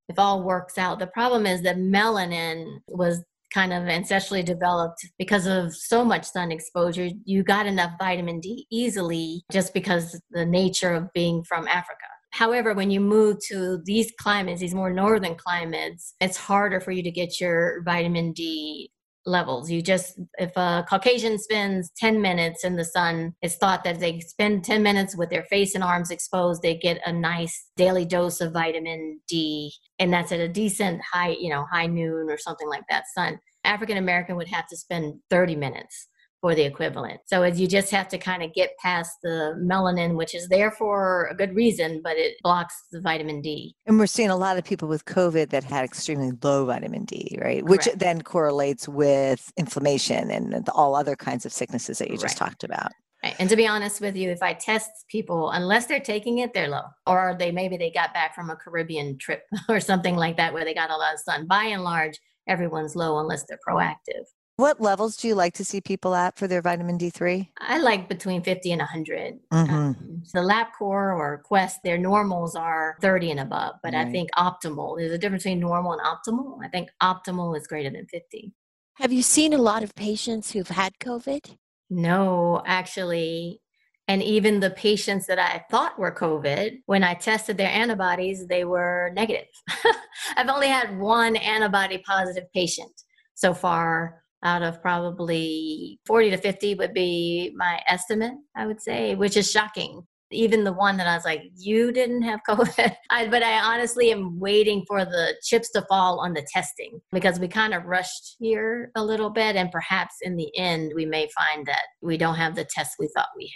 If 0.08 0.19
all 0.19 0.43
works 0.43 0.78
out, 0.78 0.99
the 0.99 1.06
problem 1.06 1.46
is 1.46 1.62
that 1.62 1.76
melanin 1.76 2.78
was 2.88 3.23
kind 3.55 3.73
of 3.73 3.84
ancestrally 3.84 4.44
developed 4.44 4.99
because 5.17 5.46
of 5.46 5.73
so 5.76 6.05
much 6.05 6.25
sun 6.25 6.50
exposure. 6.50 7.08
You 7.25 7.44
got 7.44 7.67
enough 7.67 7.93
vitamin 7.96 8.40
D 8.40 8.67
easily 8.69 9.44
just 9.52 9.73
because 9.73 10.20
the 10.32 10.44
nature 10.44 10.93
of 10.93 11.12
being 11.12 11.44
from 11.44 11.69
Africa. 11.69 12.06
However, 12.32 12.75
when 12.75 12.90
you 12.90 12.99
move 12.99 13.37
to 13.46 13.81
these 13.84 14.12
climates, 14.19 14.61
these 14.61 14.75
more 14.75 14.93
northern 14.93 15.37
climates, 15.37 16.14
it's 16.20 16.37
harder 16.37 16.81
for 16.81 16.90
you 16.90 17.05
to 17.05 17.12
get 17.12 17.40
your 17.40 17.82
vitamin 17.84 18.32
D 18.32 18.90
levels. 19.26 19.70
You 19.70 19.82
just, 19.82 20.19
if 20.38 20.56
a 20.56 20.84
Caucasian 20.88 21.38
spends 21.38 21.90
10 21.96 22.23
minutes 22.23 22.64
in 22.64 22.76
the 22.76 22.84
sun, 22.84 23.34
it's 23.43 23.56
thought 23.56 23.84
that 23.84 24.00
they 24.00 24.20
spend 24.20 24.64
10 24.64 24.82
minutes 24.82 25.17
with 25.17 25.31
their 25.31 25.44
face 25.44 25.75
and 25.75 25.84
arms 25.84 26.11
exposed, 26.11 26.62
they 26.62 26.76
get 26.76 27.00
a 27.05 27.12
nice 27.12 27.70
daily 27.76 28.05
dose 28.05 28.40
of 28.40 28.52
vitamin 28.52 29.20
D. 29.28 29.73
And 29.99 30.12
that's 30.12 30.32
at 30.32 30.40
a 30.40 30.49
decent 30.49 31.00
high, 31.02 31.37
you 31.38 31.50
know, 31.50 31.67
high 31.70 31.87
noon 31.87 32.31
or 32.31 32.38
something 32.38 32.69
like 32.69 32.84
that 32.88 33.05
sun. 33.14 33.38
African 33.64 33.96
American 33.96 34.37
would 34.37 34.49
have 34.49 34.69
to 34.69 34.76
spend 34.76 35.20
30 35.31 35.56
minutes 35.56 36.08
for 36.40 36.54
the 36.54 36.62
equivalent. 36.62 37.20
So 37.26 37.42
as 37.42 37.60
you 37.60 37.66
just 37.66 37.90
have 37.90 38.08
to 38.08 38.18
kind 38.18 38.42
of 38.42 38.52
get 38.52 38.76
past 38.78 39.10
the 39.22 39.54
melanin, 39.58 40.16
which 40.16 40.34
is 40.34 40.48
there 40.48 40.70
for 40.70 41.28
a 41.30 41.34
good 41.34 41.54
reason, 41.54 42.00
but 42.02 42.16
it 42.16 42.36
blocks 42.42 42.74
the 42.92 43.00
vitamin 43.00 43.40
D. 43.40 43.74
And 43.86 43.98
we're 43.98 44.06
seeing 44.06 44.30
a 44.30 44.36
lot 44.36 44.58
of 44.58 44.64
people 44.64 44.88
with 44.88 45.04
COVID 45.06 45.50
that 45.50 45.64
had 45.64 45.84
extremely 45.84 46.32
low 46.42 46.66
vitamin 46.66 47.04
D, 47.04 47.38
right? 47.40 47.64
Correct. 47.64 47.68
Which 47.68 47.88
then 47.96 48.22
correlates 48.22 48.88
with 48.88 49.50
inflammation 49.56 50.30
and 50.30 50.68
all 50.70 50.94
other 50.94 51.16
kinds 51.16 51.46
of 51.46 51.52
sicknesses 51.52 51.98
that 51.98 52.10
you 52.10 52.18
just 52.18 52.40
right. 52.40 52.48
talked 52.48 52.64
about. 52.64 52.92
Right. 53.25 53.34
And 53.38 53.49
to 53.49 53.56
be 53.56 53.66
honest 53.66 54.00
with 54.00 54.14
you, 54.14 54.30
if 54.30 54.42
I 54.42 54.52
test 54.52 54.90
people, 55.11 55.50
unless 55.50 55.87
they're 55.87 56.00
taking 56.00 56.38
it, 56.38 56.52
they're 56.52 56.68
low. 56.68 56.84
Or 57.06 57.34
they 57.38 57.50
maybe 57.50 57.76
they 57.76 57.90
got 57.90 58.12
back 58.12 58.34
from 58.34 58.50
a 58.50 58.56
Caribbean 58.56 59.18
trip 59.18 59.42
or 59.68 59.80
something 59.80 60.16
like 60.16 60.37
that 60.37 60.52
where 60.52 60.64
they 60.64 60.75
got 60.75 60.90
a 60.90 60.96
lot 60.96 61.14
of 61.14 61.20
sun. 61.20 61.46
By 61.46 61.64
and 61.64 61.82
large, 61.82 62.20
everyone's 62.46 62.94
low 62.94 63.18
unless 63.18 63.44
they're 63.46 63.58
proactive. 63.66 64.26
What 64.58 64.80
levels 64.80 65.18
do 65.18 65.28
you 65.28 65.34
like 65.34 65.52
to 65.54 65.66
see 65.66 65.82
people 65.82 66.14
at 66.14 66.38
for 66.38 66.48
their 66.48 66.62
vitamin 66.62 66.96
D3? 66.96 67.46
I 67.58 67.76
like 67.76 68.08
between 68.08 68.42
50 68.42 68.72
and 68.72 68.78
100. 68.80 69.38
Mm-hmm. 69.52 69.75
Um, 69.75 70.22
so 70.25 70.38
LabCorp 70.38 70.80
or 70.80 71.42
Quest, 71.44 71.80
their 71.84 71.98
normals 71.98 72.56
are 72.56 72.96
30 73.02 73.32
and 73.32 73.40
above, 73.40 73.75
but 73.82 73.92
right. 73.92 74.06
I 74.06 74.10
think 74.10 74.30
optimal, 74.30 74.96
there's 74.96 75.12
a 75.12 75.18
difference 75.18 75.42
between 75.42 75.60
normal 75.60 75.92
and 75.92 76.00
optimal. 76.00 76.56
I 76.64 76.68
think 76.68 76.88
optimal 77.02 77.54
is 77.54 77.66
greater 77.66 77.90
than 77.90 78.06
50. 78.06 78.54
Have 78.94 79.12
you 79.12 79.20
seen 79.20 79.52
a 79.52 79.58
lot 79.58 79.82
of 79.82 79.94
patients 79.94 80.52
who've 80.52 80.68
had 80.68 80.94
COVID? 81.00 81.54
No, 81.90 82.62
actually. 82.64 83.60
And 84.08 84.22
even 84.22 84.60
the 84.60 84.70
patients 84.70 85.26
that 85.26 85.38
I 85.38 85.66
thought 85.70 85.98
were 85.98 86.14
COVID, 86.14 86.78
when 86.86 87.04
I 87.04 87.12
tested 87.12 87.58
their 87.58 87.68
antibodies, 87.68 88.46
they 88.46 88.64
were 88.64 89.10
negative. 89.12 89.48
I've 90.36 90.48
only 90.48 90.68
had 90.68 90.98
one 90.98 91.36
antibody 91.36 91.98
positive 91.98 92.50
patient 92.54 93.02
so 93.34 93.52
far 93.52 94.22
out 94.46 94.62
of 94.62 94.80
probably 94.80 95.98
40 96.06 96.30
to 96.30 96.36
50 96.38 96.76
would 96.76 96.94
be 96.94 97.52
my 97.56 97.80
estimate, 97.88 98.34
I 98.54 98.66
would 98.66 98.80
say, 98.80 99.16
which 99.16 99.36
is 99.36 99.50
shocking. 99.50 100.06
Even 100.30 100.64
the 100.64 100.72
one 100.72 100.96
that 100.96 101.06
I 101.06 101.14
was 101.14 101.24
like, 101.24 101.42
you 101.56 101.92
didn't 101.92 102.22
have 102.22 102.40
COVID. 102.48 102.94
I, 103.10 103.28
but 103.28 103.42
I 103.42 103.58
honestly 103.58 104.10
am 104.10 104.38
waiting 104.38 104.84
for 104.86 105.04
the 105.04 105.34
chips 105.42 105.70
to 105.72 105.84
fall 105.88 106.20
on 106.20 106.32
the 106.32 106.46
testing 106.52 107.00
because 107.12 107.38
we 107.38 107.48
kind 107.48 107.74
of 107.74 107.84
rushed 107.84 108.36
here 108.38 108.90
a 108.96 109.04
little 109.04 109.30
bit. 109.30 109.56
And 109.56 109.70
perhaps 109.70 110.14
in 110.22 110.36
the 110.36 110.50
end, 110.56 110.92
we 110.94 111.06
may 111.06 111.28
find 111.36 111.66
that 111.66 111.82
we 112.00 112.16
don't 112.16 112.36
have 112.36 112.54
the 112.54 112.64
tests 112.64 112.96
we 112.98 113.08
thought 113.16 113.28
we 113.36 113.52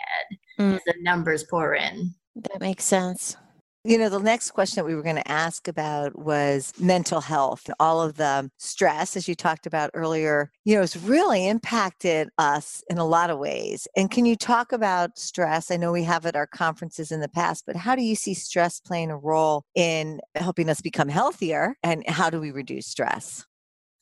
had 0.59 0.65
mm. 0.65 0.75
as 0.77 0.83
the 0.87 0.95
numbers 1.01 1.45
pour 1.49 1.75
in. 1.75 2.15
That 2.37 2.61
makes 2.61 2.85
sense. 2.85 3.37
You 3.83 3.97
know, 3.97 4.11
the 4.11 4.21
next 4.21 4.51
question 4.51 4.77
that 4.77 4.87
we 4.87 4.95
were 4.95 5.03
going 5.03 5.17
to 5.17 5.31
ask 5.31 5.67
about 5.67 6.19
was 6.19 6.75
mental 6.79 7.23
health. 7.23 7.63
And 7.65 7.75
all 7.81 8.03
of 8.03 8.19
the 8.19 8.51
stress, 8.59 9.17
as 9.17 9.27
you 9.27 9.35
talked 9.35 9.67
about 9.67 9.91
earlier, 9.95 10.51
you 10.67 10.75
know, 10.75 10.83
has 10.83 10.99
really 10.99 11.49
impacted 11.49 12.29
us 12.37 12.85
in 12.91 12.99
a 12.99 13.07
lot 13.07 13.31
of 13.31 13.39
ways. 13.39 13.89
And 13.97 14.11
can 14.11 14.27
you 14.27 14.37
talk 14.37 14.73
about 14.73 15.19
stress? 15.19 15.71
I 15.71 15.79
know 15.79 15.93
we 15.93 16.05
have 16.05 16.27
at 16.27 16.37
our 16.37 16.47
conferences 16.47 17.11
in 17.11 17.21
the 17.21 17.29
past, 17.29 17.65
but 17.67 17.75
how 17.75 17.97
do 17.97 18.03
you 18.03 18.15
see 18.15 18.35
stress 18.35 18.81
playing 18.81 19.11
a 19.11 19.17
role 19.17 19.65
in 19.75 20.21
helping 20.35 20.69
us 20.69 20.83
become 20.83 21.09
healthier? 21.09 21.75
And 21.83 22.07
how 22.07 22.29
do 22.29 22.39
we 22.39 22.51
reduce 22.51 22.87
stress? 22.87 23.47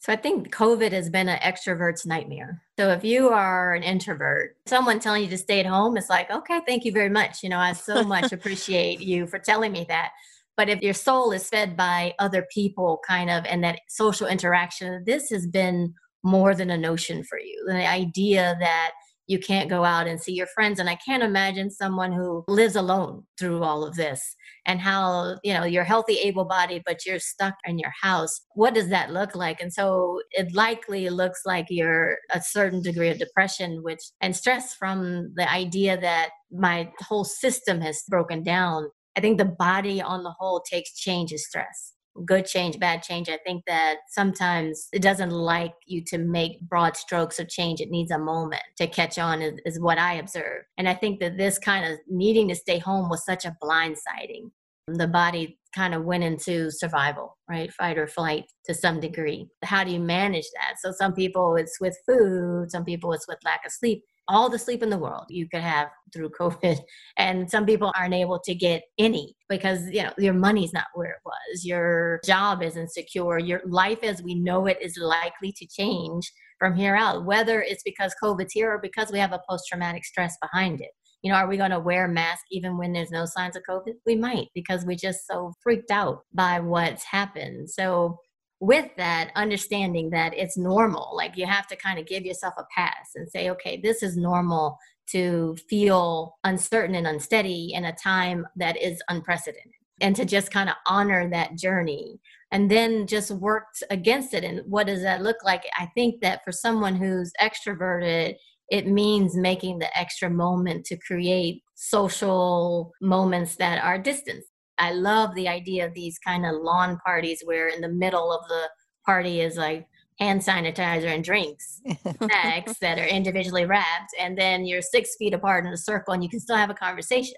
So 0.00 0.12
I 0.12 0.16
think 0.16 0.54
COVID 0.54 0.92
has 0.92 1.10
been 1.10 1.28
an 1.28 1.38
extrovert's 1.40 2.06
nightmare. 2.06 2.62
So 2.78 2.90
if 2.90 3.02
you 3.02 3.30
are 3.30 3.74
an 3.74 3.82
introvert, 3.82 4.56
someone 4.66 5.00
telling 5.00 5.24
you 5.24 5.30
to 5.30 5.38
stay 5.38 5.58
at 5.60 5.66
home 5.66 5.96
is 5.96 6.08
like, 6.08 6.30
okay, 6.30 6.60
thank 6.66 6.84
you 6.84 6.92
very 6.92 7.08
much. 7.08 7.42
You 7.42 7.48
know, 7.48 7.58
I 7.58 7.72
so 7.72 8.02
much 8.04 8.32
appreciate 8.32 9.00
you 9.00 9.26
for 9.26 9.38
telling 9.38 9.72
me 9.72 9.84
that. 9.88 10.10
But 10.56 10.68
if 10.68 10.82
your 10.82 10.94
soul 10.94 11.32
is 11.32 11.48
fed 11.48 11.76
by 11.76 12.14
other 12.18 12.46
people, 12.52 13.00
kind 13.06 13.30
of, 13.30 13.44
and 13.46 13.62
that 13.64 13.80
social 13.88 14.26
interaction, 14.26 15.04
this 15.04 15.30
has 15.30 15.46
been 15.46 15.94
more 16.24 16.54
than 16.54 16.70
a 16.70 16.76
notion 16.76 17.22
for 17.22 17.38
you. 17.38 17.64
The 17.66 17.86
idea 17.86 18.56
that 18.60 18.92
you 19.28 19.38
can't 19.38 19.70
go 19.70 19.84
out 19.84 20.08
and 20.08 20.20
see 20.20 20.32
your 20.32 20.48
friends. 20.48 20.80
And 20.80 20.88
I 20.88 20.96
can't 20.96 21.22
imagine 21.22 21.70
someone 21.70 22.12
who 22.12 22.44
lives 22.48 22.74
alone 22.74 23.24
through 23.38 23.62
all 23.62 23.84
of 23.84 23.94
this 23.94 24.34
and 24.66 24.80
how, 24.80 25.36
you 25.44 25.52
know, 25.52 25.64
you're 25.64 25.84
healthy, 25.84 26.14
able 26.14 26.46
bodied, 26.46 26.82
but 26.84 27.06
you're 27.06 27.20
stuck 27.20 27.54
in 27.66 27.78
your 27.78 27.92
house. 28.02 28.40
What 28.54 28.74
does 28.74 28.88
that 28.88 29.12
look 29.12 29.36
like? 29.36 29.60
And 29.60 29.72
so 29.72 30.20
it 30.32 30.54
likely 30.54 31.08
looks 31.10 31.42
like 31.44 31.66
you're 31.68 32.16
a 32.32 32.40
certain 32.40 32.82
degree 32.82 33.10
of 33.10 33.18
depression, 33.18 33.82
which 33.82 34.00
and 34.20 34.34
stress 34.34 34.74
from 34.74 35.32
the 35.36 35.50
idea 35.50 36.00
that 36.00 36.30
my 36.50 36.90
whole 37.00 37.24
system 37.24 37.80
has 37.82 38.02
broken 38.08 38.42
down. 38.42 38.88
I 39.16 39.20
think 39.20 39.38
the 39.38 39.44
body 39.44 40.00
on 40.00 40.22
the 40.22 40.34
whole 40.38 40.60
takes 40.60 40.94
change 40.94 41.32
as 41.32 41.44
stress 41.44 41.94
good 42.24 42.46
change, 42.46 42.78
bad 42.78 43.02
change. 43.02 43.28
I 43.28 43.38
think 43.44 43.64
that 43.66 43.96
sometimes 44.08 44.88
it 44.92 45.02
doesn't 45.02 45.30
like 45.30 45.74
you 45.86 46.02
to 46.08 46.18
make 46.18 46.60
broad 46.62 46.96
strokes 46.96 47.38
of 47.38 47.48
change. 47.48 47.80
It 47.80 47.90
needs 47.90 48.10
a 48.10 48.18
moment 48.18 48.62
to 48.76 48.86
catch 48.86 49.18
on, 49.18 49.42
is, 49.42 49.60
is 49.64 49.80
what 49.80 49.98
I 49.98 50.14
observe. 50.14 50.64
And 50.76 50.88
I 50.88 50.94
think 50.94 51.20
that 51.20 51.36
this 51.36 51.58
kind 51.58 51.90
of 51.90 51.98
needing 52.08 52.48
to 52.48 52.54
stay 52.54 52.78
home 52.78 53.08
was 53.08 53.24
such 53.24 53.44
a 53.44 53.56
blindsiding. 53.62 54.50
The 54.88 55.06
body 55.06 55.58
kind 55.74 55.94
of 55.94 56.04
went 56.04 56.24
into 56.24 56.70
survival, 56.70 57.36
right? 57.48 57.72
Fight 57.74 57.98
or 57.98 58.06
flight 58.06 58.44
to 58.64 58.74
some 58.74 59.00
degree. 59.00 59.48
How 59.62 59.84
do 59.84 59.90
you 59.90 60.00
manage 60.00 60.46
that? 60.54 60.76
So, 60.80 60.92
some 60.92 61.12
people 61.12 61.56
it's 61.56 61.78
with 61.78 61.98
food, 62.06 62.70
some 62.70 62.86
people 62.86 63.12
it's 63.12 63.28
with 63.28 63.38
lack 63.44 63.66
of 63.66 63.72
sleep 63.72 64.02
all 64.28 64.48
the 64.48 64.58
sleep 64.58 64.82
in 64.82 64.90
the 64.90 64.98
world 64.98 65.24
you 65.28 65.48
could 65.48 65.62
have 65.62 65.88
through 66.12 66.30
COVID. 66.40 66.80
And 67.16 67.50
some 67.50 67.66
people 67.66 67.92
aren't 67.96 68.14
able 68.14 68.40
to 68.44 68.54
get 68.54 68.82
any 68.98 69.34
because, 69.48 69.88
you 69.90 70.02
know, 70.02 70.12
your 70.18 70.34
money's 70.34 70.72
not 70.72 70.86
where 70.94 71.10
it 71.10 71.22
was. 71.24 71.64
Your 71.64 72.20
job 72.24 72.62
isn't 72.62 72.92
secure. 72.92 73.38
Your 73.38 73.62
life 73.66 74.02
as 74.02 74.22
we 74.22 74.34
know 74.34 74.66
it 74.66 74.78
is 74.80 74.96
likely 75.00 75.52
to 75.52 75.66
change 75.66 76.30
from 76.58 76.74
here 76.74 76.96
out, 76.96 77.24
whether 77.24 77.62
it's 77.62 77.82
because 77.84 78.14
COVID's 78.22 78.52
here 78.52 78.72
or 78.72 78.78
because 78.78 79.12
we 79.12 79.18
have 79.18 79.32
a 79.32 79.40
post 79.48 79.64
traumatic 79.68 80.04
stress 80.04 80.36
behind 80.42 80.80
it. 80.80 80.90
You 81.22 81.32
know, 81.32 81.38
are 81.38 81.48
we 81.48 81.56
going 81.56 81.72
to 81.72 81.80
wear 81.80 82.04
a 82.04 82.08
mask 82.08 82.44
even 82.50 82.78
when 82.78 82.92
there's 82.92 83.10
no 83.10 83.26
signs 83.26 83.56
of 83.56 83.62
COVID? 83.68 83.94
We 84.06 84.14
might 84.14 84.48
because 84.54 84.84
we're 84.84 84.96
just 84.96 85.26
so 85.26 85.52
freaked 85.62 85.90
out 85.90 86.20
by 86.32 86.60
what's 86.60 87.04
happened. 87.04 87.70
So 87.70 88.18
with 88.60 88.90
that 88.96 89.30
understanding 89.36 90.10
that 90.10 90.34
it's 90.34 90.56
normal 90.56 91.12
like 91.14 91.36
you 91.36 91.46
have 91.46 91.66
to 91.66 91.76
kind 91.76 91.98
of 91.98 92.06
give 92.06 92.24
yourself 92.24 92.54
a 92.58 92.64
pass 92.74 93.10
and 93.14 93.28
say 93.30 93.50
okay 93.50 93.80
this 93.82 94.02
is 94.02 94.16
normal 94.16 94.76
to 95.06 95.56
feel 95.68 96.36
uncertain 96.44 96.94
and 96.94 97.06
unsteady 97.06 97.72
in 97.72 97.84
a 97.84 97.94
time 97.94 98.46
that 98.56 98.76
is 98.76 99.00
unprecedented 99.08 99.72
and 100.00 100.14
to 100.14 100.24
just 100.24 100.50
kind 100.50 100.68
of 100.68 100.74
honor 100.86 101.28
that 101.28 101.56
journey 101.56 102.20
and 102.50 102.70
then 102.70 103.06
just 103.06 103.30
work 103.30 103.64
against 103.90 104.32
it. 104.32 104.44
And 104.44 104.60
what 104.66 104.86
does 104.86 105.02
that 105.02 105.22
look 105.22 105.36
like? 105.44 105.64
I 105.78 105.86
think 105.94 106.20
that 106.22 106.40
for 106.44 106.52
someone 106.52 106.96
who's 106.96 107.32
extroverted 107.40 108.36
it 108.70 108.86
means 108.86 109.34
making 109.34 109.78
the 109.78 109.98
extra 109.98 110.28
moment 110.28 110.84
to 110.84 110.96
create 110.98 111.62
social 111.74 112.92
moments 113.00 113.56
that 113.56 113.82
are 113.82 113.98
distant 113.98 114.44
I 114.78 114.92
love 114.92 115.34
the 115.34 115.48
idea 115.48 115.86
of 115.86 115.94
these 115.94 116.18
kind 116.18 116.46
of 116.46 116.54
lawn 116.62 116.98
parties 117.04 117.42
where 117.44 117.68
in 117.68 117.80
the 117.80 117.88
middle 117.88 118.32
of 118.32 118.46
the 118.48 118.68
party 119.04 119.40
is 119.40 119.56
like 119.56 119.86
hand 120.20 120.40
sanitizer 120.40 121.06
and 121.06 121.22
drinks, 121.22 121.80
snacks 122.22 122.78
that 122.80 122.98
are 122.98 123.06
individually 123.06 123.64
wrapped, 123.64 124.12
and 124.18 124.36
then 124.36 124.64
you're 124.64 124.82
six 124.82 125.16
feet 125.18 125.34
apart 125.34 125.66
in 125.66 125.72
a 125.72 125.76
circle 125.76 126.14
and 126.14 126.22
you 126.22 126.28
can 126.28 126.40
still 126.40 126.56
have 126.56 126.70
a 126.70 126.74
conversation, 126.74 127.36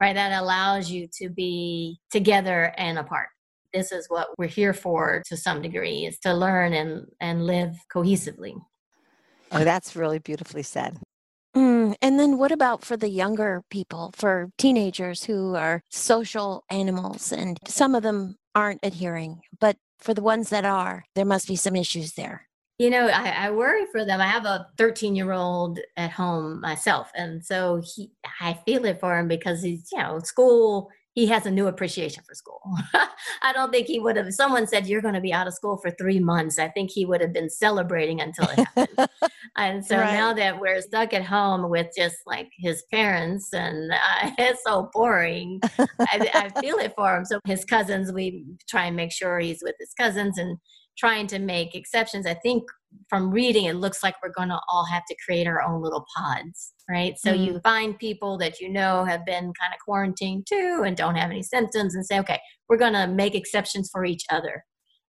right? 0.00 0.14
That 0.14 0.40
allows 0.40 0.90
you 0.90 1.08
to 1.20 1.28
be 1.28 1.98
together 2.10 2.72
and 2.76 2.98
apart. 2.98 3.28
This 3.72 3.92
is 3.92 4.06
what 4.08 4.28
we're 4.36 4.48
here 4.48 4.72
for 4.72 5.22
to 5.26 5.36
some 5.36 5.62
degree 5.62 6.06
is 6.06 6.18
to 6.20 6.34
learn 6.34 6.72
and, 6.72 7.06
and 7.20 7.46
live 7.46 7.76
cohesively. 7.94 8.54
Oh, 9.52 9.64
that's 9.64 9.94
really 9.94 10.18
beautifully 10.18 10.62
said. 10.62 10.98
Mm, 11.56 11.94
and 12.00 12.18
then 12.18 12.38
what 12.38 12.52
about 12.52 12.84
for 12.84 12.96
the 12.96 13.08
younger 13.08 13.62
people, 13.70 14.12
for 14.14 14.50
teenagers 14.56 15.24
who 15.24 15.54
are 15.56 15.82
social 15.90 16.64
animals 16.70 17.32
and 17.32 17.58
some 17.66 17.94
of 17.94 18.02
them 18.02 18.36
aren't 18.54 18.80
adhering, 18.82 19.40
but 19.58 19.76
for 19.98 20.14
the 20.14 20.22
ones 20.22 20.50
that 20.50 20.64
are, 20.64 21.04
there 21.14 21.24
must 21.24 21.48
be 21.48 21.56
some 21.56 21.76
issues 21.76 22.12
there. 22.12 22.46
You 22.78 22.88
know, 22.88 23.08
I, 23.08 23.46
I 23.46 23.50
worry 23.50 23.84
for 23.92 24.06
them. 24.06 24.22
I 24.22 24.26
have 24.26 24.46
a 24.46 24.66
13 24.78 25.14
year 25.14 25.32
old 25.32 25.78
at 25.98 26.10
home 26.10 26.60
myself. 26.62 27.10
And 27.14 27.44
so 27.44 27.82
he, 27.84 28.12
I 28.40 28.58
feel 28.64 28.86
it 28.86 29.00
for 29.00 29.18
him 29.18 29.28
because 29.28 29.62
he's, 29.62 29.88
you 29.92 29.98
know, 29.98 30.18
school 30.20 30.88
he 31.14 31.26
has 31.26 31.44
a 31.44 31.50
new 31.50 31.66
appreciation 31.66 32.22
for 32.26 32.34
school. 32.34 32.60
I 33.42 33.52
don't 33.52 33.72
think 33.72 33.88
he 33.88 33.98
would 33.98 34.16
have. 34.16 34.32
Someone 34.32 34.66
said 34.66 34.86
you're 34.86 35.02
going 35.02 35.14
to 35.14 35.20
be 35.20 35.32
out 35.32 35.48
of 35.48 35.54
school 35.54 35.76
for 35.76 35.90
three 35.90 36.20
months. 36.20 36.58
I 36.58 36.68
think 36.68 36.90
he 36.90 37.04
would 37.04 37.20
have 37.20 37.32
been 37.32 37.50
celebrating 37.50 38.20
until 38.20 38.48
it 38.48 38.58
happened. 38.76 39.08
and 39.56 39.84
so 39.84 39.96
right. 39.96 40.12
now 40.12 40.32
that 40.34 40.60
we're 40.60 40.80
stuck 40.80 41.12
at 41.12 41.24
home 41.24 41.68
with 41.68 41.88
just 41.96 42.16
like 42.26 42.48
his 42.58 42.84
parents, 42.92 43.52
and 43.52 43.92
uh, 43.92 44.30
it's 44.38 44.62
so 44.64 44.88
boring, 44.92 45.60
I, 45.78 46.30
I 46.54 46.60
feel 46.60 46.76
it 46.76 46.94
for 46.96 47.16
him. 47.16 47.24
So 47.24 47.40
his 47.44 47.64
cousins, 47.64 48.12
we 48.12 48.44
try 48.68 48.86
and 48.86 48.96
make 48.96 49.12
sure 49.12 49.40
he's 49.40 49.62
with 49.62 49.74
his 49.80 49.92
cousins 49.98 50.38
and 50.38 50.58
trying 50.96 51.26
to 51.28 51.38
make 51.38 51.74
exceptions. 51.74 52.26
I 52.26 52.34
think 52.34 52.64
from 53.08 53.30
reading, 53.30 53.64
it 53.64 53.76
looks 53.76 54.02
like 54.02 54.14
we're 54.22 54.32
going 54.36 54.50
to 54.50 54.60
all 54.70 54.84
have 54.84 55.04
to 55.08 55.16
create 55.24 55.46
our 55.46 55.62
own 55.62 55.82
little 55.82 56.04
pods, 56.16 56.72
right? 56.90 57.14
So 57.18 57.32
mm-hmm. 57.32 57.42
you 57.42 57.60
find 57.60 57.98
people 57.98 58.36
that 58.38 58.60
you 58.60 58.68
know 58.68 59.04
have 59.04 59.24
been 59.24 59.44
kind 59.44 59.72
of 59.72 59.80
quarantined 59.84 60.46
too 60.46 60.82
and 60.84 60.96
don't 60.96 61.14
have 61.14 61.30
any 61.30 61.42
symptoms 61.42 61.94
and 61.94 62.04
say, 62.04 62.18
okay, 62.18 62.40
we're 62.68 62.76
going 62.76 62.94
to 62.94 63.06
make 63.06 63.34
exceptions 63.34 63.88
for 63.90 64.04
each 64.04 64.24
other 64.30 64.64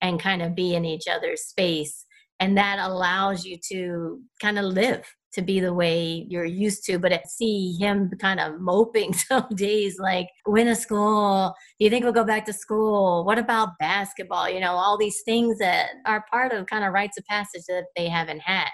and 0.02 0.20
kind 0.20 0.42
of 0.42 0.56
be 0.56 0.76
in 0.76 0.86
each 0.86 1.08
other's 1.08 1.42
space. 1.42 2.06
And 2.40 2.58
that 2.58 2.80
allows 2.80 3.46
you 3.46 3.58
to 3.70 4.20
kind 4.42 4.60
of 4.60 4.66
live 4.66 5.06
to 5.34 5.42
be 5.42 5.60
the 5.60 5.74
way 5.74 6.26
you're 6.30 6.46
used 6.46 6.84
to. 6.86 6.98
But 6.98 7.14
I 7.14 7.22
see 7.28 7.76
him 7.80 8.12
kind 8.20 8.40
of 8.40 8.60
moping 8.60 9.14
some 9.14 9.48
days 9.56 9.98
like, 10.00 10.28
when 10.46 10.68
is 10.68 10.80
school? 10.80 11.54
Do 11.80 11.86
you 11.86 11.92
think 11.92 12.04
we'll 12.04 12.14
go 12.14 12.24
back 12.24 12.46
to 12.46 12.54
school? 12.54 13.24
What 13.24 13.38
about 13.38 13.78
basketball? 13.80 14.50
You 14.50 14.60
know, 14.60 14.72
all 14.72 14.98
these 14.98 15.22
things 15.26 15.60
that 15.60 15.90
are 16.06 16.26
part 16.32 16.54
of 16.54 16.66
kind 16.66 16.84
of 16.84 16.94
rites 16.94 17.18
of 17.18 17.26
passage 17.26 17.64
that 17.68 17.86
they 17.96 18.08
haven't 18.08 18.40
had. 18.40 18.70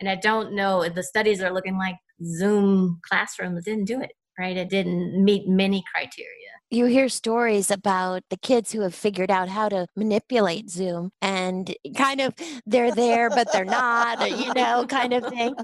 And 0.00 0.08
I 0.08 0.16
don't 0.16 0.54
know 0.54 0.82
if 0.82 0.94
the 0.94 1.02
studies 1.02 1.42
are 1.42 1.52
looking 1.52 1.78
like 1.78 1.96
Zoom 2.24 3.00
classrooms 3.08 3.64
didn't 3.64 3.86
do 3.86 4.00
it, 4.00 4.12
right? 4.38 4.56
It 4.56 4.70
didn't 4.70 5.24
meet 5.24 5.48
many 5.48 5.82
criteria 5.92 6.50
you 6.70 6.86
hear 6.86 7.08
stories 7.08 7.70
about 7.70 8.22
the 8.30 8.36
kids 8.36 8.72
who 8.72 8.80
have 8.80 8.94
figured 8.94 9.30
out 9.30 9.48
how 9.48 9.68
to 9.68 9.86
manipulate 9.96 10.68
Zoom 10.68 11.10
and 11.22 11.74
kind 11.96 12.20
of 12.20 12.34
they're 12.66 12.92
there, 12.92 13.30
but 13.30 13.52
they're 13.52 13.64
not, 13.64 14.28
you 14.30 14.52
know, 14.54 14.86
kind 14.88 15.12
of 15.12 15.26
thing. 15.26 15.54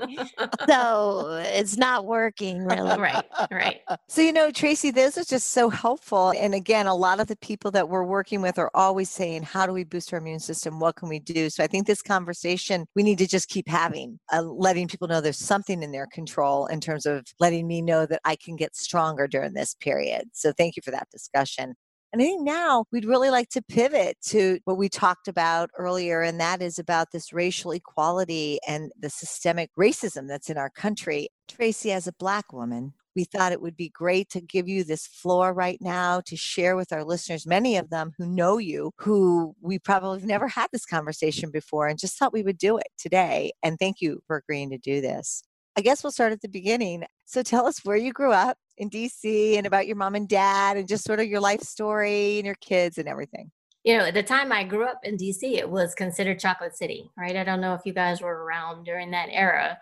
So 0.68 1.42
it's 1.44 1.76
not 1.76 2.06
working 2.06 2.64
really. 2.64 2.99
Right, 2.99 3.25
right. 3.50 3.80
So, 4.09 4.23
you 4.23 4.32
know, 4.32 4.50
Tracy, 4.50 4.90
this 4.90 5.16
is 5.16 5.26
just 5.26 5.49
so 5.49 5.68
helpful. 5.68 6.32
And 6.37 6.54
again, 6.54 6.87
a 6.87 6.94
lot 6.94 7.21
of 7.21 7.26
the 7.26 7.37
people 7.37 7.71
that 7.73 7.88
we're 7.88 8.04
working 8.04 8.40
with 8.40 8.59
are 8.59 8.71
always 8.75 9.11
saying, 9.11 9.42
How 9.42 9.66
do 9.66 9.73
we 9.73 9.85
boost 9.85 10.12
our 10.12 10.18
immune 10.18 10.40
system? 10.40 10.78
What 10.78 10.97
can 10.97 11.09
we 11.09 11.18
do? 11.18 11.50
So 11.50 11.64
I 11.64 11.66
think 11.66 11.87
this 11.87 12.02
conversation 12.02 12.87
we 12.94 13.02
need 13.02 13.18
to 13.18 13.26
just 13.26 13.49
keep 13.49 13.68
having, 13.68 14.18
uh, 14.32 14.42
letting 14.42 14.88
people 14.88 15.09
know 15.09 15.21
there's 15.21 15.38
something 15.38 15.82
in 15.82 15.90
their 15.90 16.06
control 16.06 16.66
in 16.66 16.80
terms 16.80 17.06
of 17.06 17.26
letting 17.40 17.66
me 17.66 17.82
know 17.82 18.06
that 18.06 18.21
I 18.25 18.37
can 18.37 18.56
get 18.56 18.76
stronger 18.76 19.26
during 19.26 19.54
this 19.54 19.75
period. 19.75 20.28
So 20.32 20.52
thank 20.52 20.76
you 20.76 20.82
for 20.82 20.92
that 20.93 21.11
discussion. 21.11 21.75
And 22.13 22.21
I 22.21 22.27
think 22.27 22.43
now 22.43 22.85
we'd 22.93 23.07
really 23.07 23.31
like 23.31 23.49
to 23.51 23.63
pivot 23.63 24.19
to 24.27 24.59
what 24.67 24.77
we 24.77 24.91
talked 24.91 25.29
about 25.29 25.71
earlier, 25.79 26.21
and 26.21 26.39
that 26.41 26.61
is 26.61 26.79
about 26.79 27.11
this 27.11 27.33
racial 27.33 27.73
equality 27.73 28.59
and 28.69 28.93
the 29.01 29.09
systemic 29.09 29.71
racism 29.79 30.29
that's 30.29 30.51
in 30.51 30.59
our 30.59 30.69
country. 30.69 31.31
Tracy, 31.49 31.91
as 31.91 32.07
a 32.07 32.13
Black 32.13 32.53
woman, 32.53 32.93
we 33.17 33.25
thought 33.25 33.53
it 33.53 33.63
would 33.63 33.77
be 33.77 33.89
great 33.89 34.29
to 34.31 34.43
give 34.43 34.69
you 34.69 34.85
this 34.85 35.07
floor 35.07 35.55
right 35.55 35.79
now 35.81 36.21
to 36.27 36.37
share 36.37 36.77
with 36.77 36.93
our 36.93 37.05
listeners, 37.05 37.47
many 37.47 37.77
of 37.77 37.89
them 37.89 38.13
who 38.19 38.27
know 38.27 38.59
you, 38.59 38.93
who 38.99 39.55
we 39.63 39.79
probably 39.79 40.19
have 40.19 40.29
never 40.29 40.49
had 40.49 40.69
this 40.71 40.85
conversation 40.85 41.51
before, 41.51 41.87
and 41.87 41.99
just 41.99 42.19
thought 42.19 42.33
we 42.33 42.43
would 42.43 42.59
do 42.59 42.77
it 42.77 42.89
today. 42.99 43.53
And 43.63 43.79
thank 43.79 44.03
you 44.03 44.23
for 44.27 44.37
agreeing 44.37 44.71
to 44.71 44.79
do 44.79 45.01
this. 45.01 45.43
I 45.76 45.81
guess 45.81 46.02
we'll 46.05 46.11
start 46.11 46.33
at 46.33 46.43
the 46.43 46.49
beginning. 46.49 47.05
So 47.25 47.43
tell 47.43 47.67
us 47.67 47.85
where 47.85 47.97
you 47.97 48.12
grew 48.12 48.33
up 48.33 48.59
in 48.76 48.91
DC 48.91 49.57
and 49.57 49.67
about 49.67 49.87
your 49.87 49.97
mom 49.97 50.14
and 50.14 50.29
dad 50.29 50.76
and 50.76 50.87
just 50.87 51.05
sort 51.05 51.21
of 51.21 51.26
your 51.26 51.41
life 51.41 51.62
story 51.62 52.37
and 52.38 52.47
your 52.47 52.57
kids 52.57 52.99
and 52.99 53.09
everything. 53.09 53.50
you 53.85 53.99
know, 53.99 54.05
at 54.05 54.14
the 54.14 54.23
time 54.23 54.52
I 54.52 54.62
grew 54.62 54.85
up 54.85 55.00
in 55.02 55.17
DC, 55.17 55.43
it 55.43 55.69
was 55.69 55.95
considered 55.95 56.38
Chocolate 56.38 56.76
City, 56.76 57.11
right? 57.19 57.37
I 57.37 57.43
don't 57.43 57.61
know 57.61 57.75
if 57.75 57.81
you 57.85 57.93
guys 57.93 58.21
were 58.21 58.45
around 58.45 58.85
during 58.85 59.11
that 59.11 59.29
era. 59.33 59.76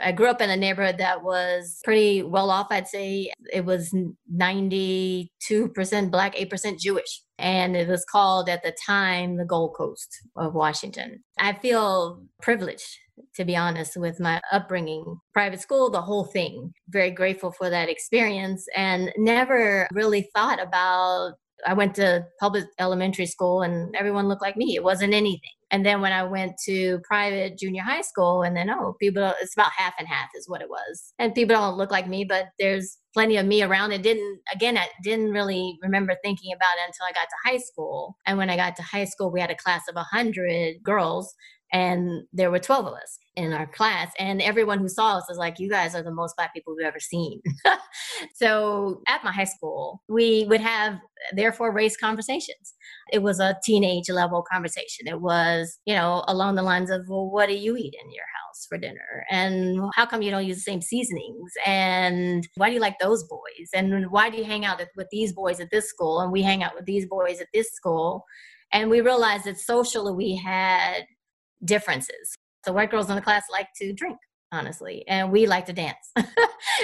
I 0.00 0.12
grew 0.12 0.28
up 0.28 0.42
in 0.42 0.50
a 0.50 0.56
neighborhood 0.56 0.98
that 0.98 1.22
was 1.22 1.80
pretty 1.82 2.22
well 2.22 2.50
off. 2.50 2.66
I'd 2.70 2.88
say 2.88 3.32
it 3.52 3.64
was 3.64 3.94
92% 4.34 5.30
Black, 6.10 6.34
8% 6.34 6.78
Jewish. 6.78 7.22
And 7.38 7.76
it 7.76 7.88
was 7.88 8.04
called 8.10 8.48
at 8.48 8.62
the 8.62 8.76
time 8.86 9.36
the 9.36 9.44
Gold 9.44 9.74
Coast 9.74 10.08
of 10.36 10.54
Washington. 10.54 11.22
I 11.38 11.54
feel 11.54 12.22
privileged 12.42 12.98
to 13.34 13.44
be 13.44 13.56
honest, 13.56 13.96
with 13.96 14.20
my 14.20 14.40
upbringing. 14.52 15.18
Private 15.32 15.60
school, 15.60 15.90
the 15.90 16.00
whole 16.00 16.24
thing. 16.24 16.72
Very 16.88 17.10
grateful 17.10 17.52
for 17.52 17.70
that 17.70 17.88
experience 17.88 18.66
and 18.76 19.12
never 19.16 19.88
really 19.92 20.28
thought 20.34 20.62
about 20.62 21.34
I 21.66 21.72
went 21.72 21.94
to 21.96 22.26
public 22.38 22.64
elementary 22.78 23.26
school 23.26 23.62
and 23.62 23.94
everyone 23.96 24.28
looked 24.28 24.42
like 24.42 24.56
me. 24.56 24.76
It 24.76 24.84
wasn't 24.84 25.14
anything. 25.14 25.50
And 25.70 25.84
then 25.84 26.00
when 26.00 26.12
I 26.12 26.22
went 26.22 26.52
to 26.66 27.00
private 27.08 27.58
junior 27.58 27.82
high 27.82 28.02
school, 28.02 28.42
and 28.42 28.56
then, 28.56 28.70
oh, 28.70 28.94
people, 29.00 29.32
it's 29.40 29.54
about 29.54 29.72
half 29.76 29.94
and 29.98 30.06
half 30.06 30.28
is 30.36 30.48
what 30.48 30.62
it 30.62 30.70
was. 30.70 31.12
And 31.18 31.34
people 31.34 31.56
don't 31.56 31.76
look 31.76 31.90
like 31.90 32.06
me, 32.06 32.24
but 32.24 32.46
there's 32.60 32.98
plenty 33.12 33.36
of 33.36 33.46
me 33.46 33.62
around. 33.62 33.90
It 33.90 34.02
didn't, 34.02 34.40
again, 34.54 34.78
I 34.78 34.88
didn't 35.02 35.32
really 35.32 35.76
remember 35.82 36.14
thinking 36.22 36.52
about 36.52 36.76
it 36.78 36.86
until 36.86 37.06
I 37.06 37.12
got 37.12 37.28
to 37.28 37.50
high 37.50 37.58
school. 37.58 38.16
And 38.26 38.38
when 38.38 38.48
I 38.48 38.56
got 38.56 38.76
to 38.76 38.82
high 38.82 39.06
school, 39.06 39.32
we 39.32 39.40
had 39.40 39.50
a 39.50 39.56
class 39.56 39.82
of 39.88 39.96
100 39.96 40.84
girls 40.84 41.34
and 41.72 42.22
there 42.32 42.50
were 42.50 42.58
12 42.58 42.86
of 42.86 42.94
us 42.94 43.18
in 43.34 43.52
our 43.52 43.66
class 43.66 44.12
and 44.18 44.40
everyone 44.40 44.78
who 44.78 44.88
saw 44.88 45.18
us 45.18 45.26
was 45.28 45.36
like 45.36 45.58
you 45.58 45.68
guys 45.68 45.94
are 45.94 46.02
the 46.02 46.10
most 46.10 46.36
black 46.36 46.54
people 46.54 46.74
we've 46.76 46.86
ever 46.86 47.00
seen. 47.00 47.40
So 48.34 49.02
at 49.08 49.24
my 49.24 49.32
high 49.32 49.44
school 49.44 50.02
we 50.08 50.46
would 50.48 50.60
have 50.60 50.98
therefore 51.34 51.72
race 51.72 51.96
conversations. 51.96 52.74
It 53.12 53.22
was 53.22 53.40
a 53.40 53.56
teenage 53.62 54.08
level 54.08 54.44
conversation. 54.50 55.06
It 55.06 55.20
was 55.20 55.78
you 55.84 55.94
know 55.94 56.24
along 56.26 56.54
the 56.54 56.62
lines 56.62 56.90
of 56.90 57.06
well 57.08 57.30
what 57.30 57.48
do 57.48 57.54
you 57.54 57.76
eat 57.76 57.94
in 58.02 58.10
your 58.10 58.24
house 58.24 58.66
for 58.68 58.78
dinner? 58.78 59.24
And 59.30 59.80
how 59.94 60.06
come 60.06 60.22
you 60.22 60.30
don't 60.30 60.46
use 60.46 60.56
the 60.56 60.62
same 60.62 60.80
seasonings? 60.80 61.52
And 61.66 62.46
why 62.56 62.68
do 62.68 62.74
you 62.74 62.80
like 62.80 62.98
those 62.98 63.24
boys? 63.24 63.68
And 63.74 64.10
why 64.10 64.30
do 64.30 64.38
you 64.38 64.44
hang 64.44 64.64
out 64.64 64.80
with 64.96 65.08
these 65.10 65.32
boys 65.32 65.60
at 65.60 65.70
this 65.70 65.88
school? 65.88 66.20
And 66.20 66.32
we 66.32 66.42
hang 66.42 66.62
out 66.62 66.74
with 66.74 66.86
these 66.86 67.06
boys 67.06 67.40
at 67.40 67.48
this 67.52 67.70
school. 67.72 68.24
And 68.72 68.90
we 68.90 69.00
realized 69.00 69.44
that 69.44 69.58
socially 69.58 70.12
we 70.12 70.36
had 70.36 71.04
differences. 71.64 72.36
So 72.64 72.72
white 72.72 72.90
girls 72.90 73.08
in 73.08 73.16
the 73.16 73.22
class 73.22 73.44
like 73.50 73.68
to 73.80 73.92
drink, 73.92 74.18
honestly, 74.52 75.04
and 75.08 75.30
we 75.30 75.46
like 75.46 75.66
to 75.66 75.72
dance. 75.72 76.10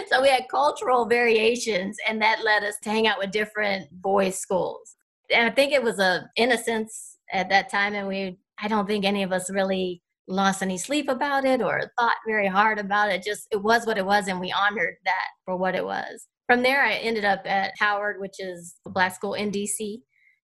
so 0.09 0.23
we 0.23 0.29
had 0.29 0.49
cultural 0.51 1.07
variations, 1.07 1.97
and 2.09 2.21
that 2.23 2.45
led 2.45 2.63
us 2.63 2.77
to 2.83 2.91
hang 2.91 3.07
out 3.07 3.19
with 3.19 3.33
different 3.33 3.89
boys' 4.01 4.39
schools. 4.39 4.97
And 5.35 5.51
I 5.51 5.51
think 5.51 5.73
it 5.73 5.83
was 5.83 5.99
a 5.99 6.31
innocence 6.37 7.19
at 7.33 7.49
that 7.49 7.71
time, 7.71 7.95
and 7.95 8.07
we 8.07 8.39
I 8.63 8.69
don't 8.69 8.87
think 8.87 9.05
any 9.05 9.23
of 9.23 9.33
us 9.33 9.51
really 9.51 10.03
lost 10.29 10.63
any 10.63 10.79
sleep 10.79 11.09
about 11.09 11.45
it 11.45 11.61
or 11.61 11.91
thought 11.99 12.15
very 12.27 12.47
hard 12.47 12.79
about 12.79 13.11
it. 13.11 13.25
Just 13.25 13.49
it 13.51 13.63
was 13.63 13.87
what 13.87 13.99
it 13.99 14.07
was, 14.07 14.29
and 14.29 14.39
we 14.39 14.53
honored 14.53 14.97
that 15.05 15.29
for 15.45 15.57
what 15.57 15.75
it 15.75 15.85
was. 15.85 16.29
From 16.47 16.63
there, 16.63 16.85
I 16.85 16.95
ended 16.95 17.25
up 17.25 17.41
at 17.45 17.73
Howard, 17.79 18.21
which 18.21 18.39
is 18.39 18.77
a 18.87 18.91
black 18.91 19.15
school 19.15 19.35
in 19.35 19.51
DC. 19.51 19.99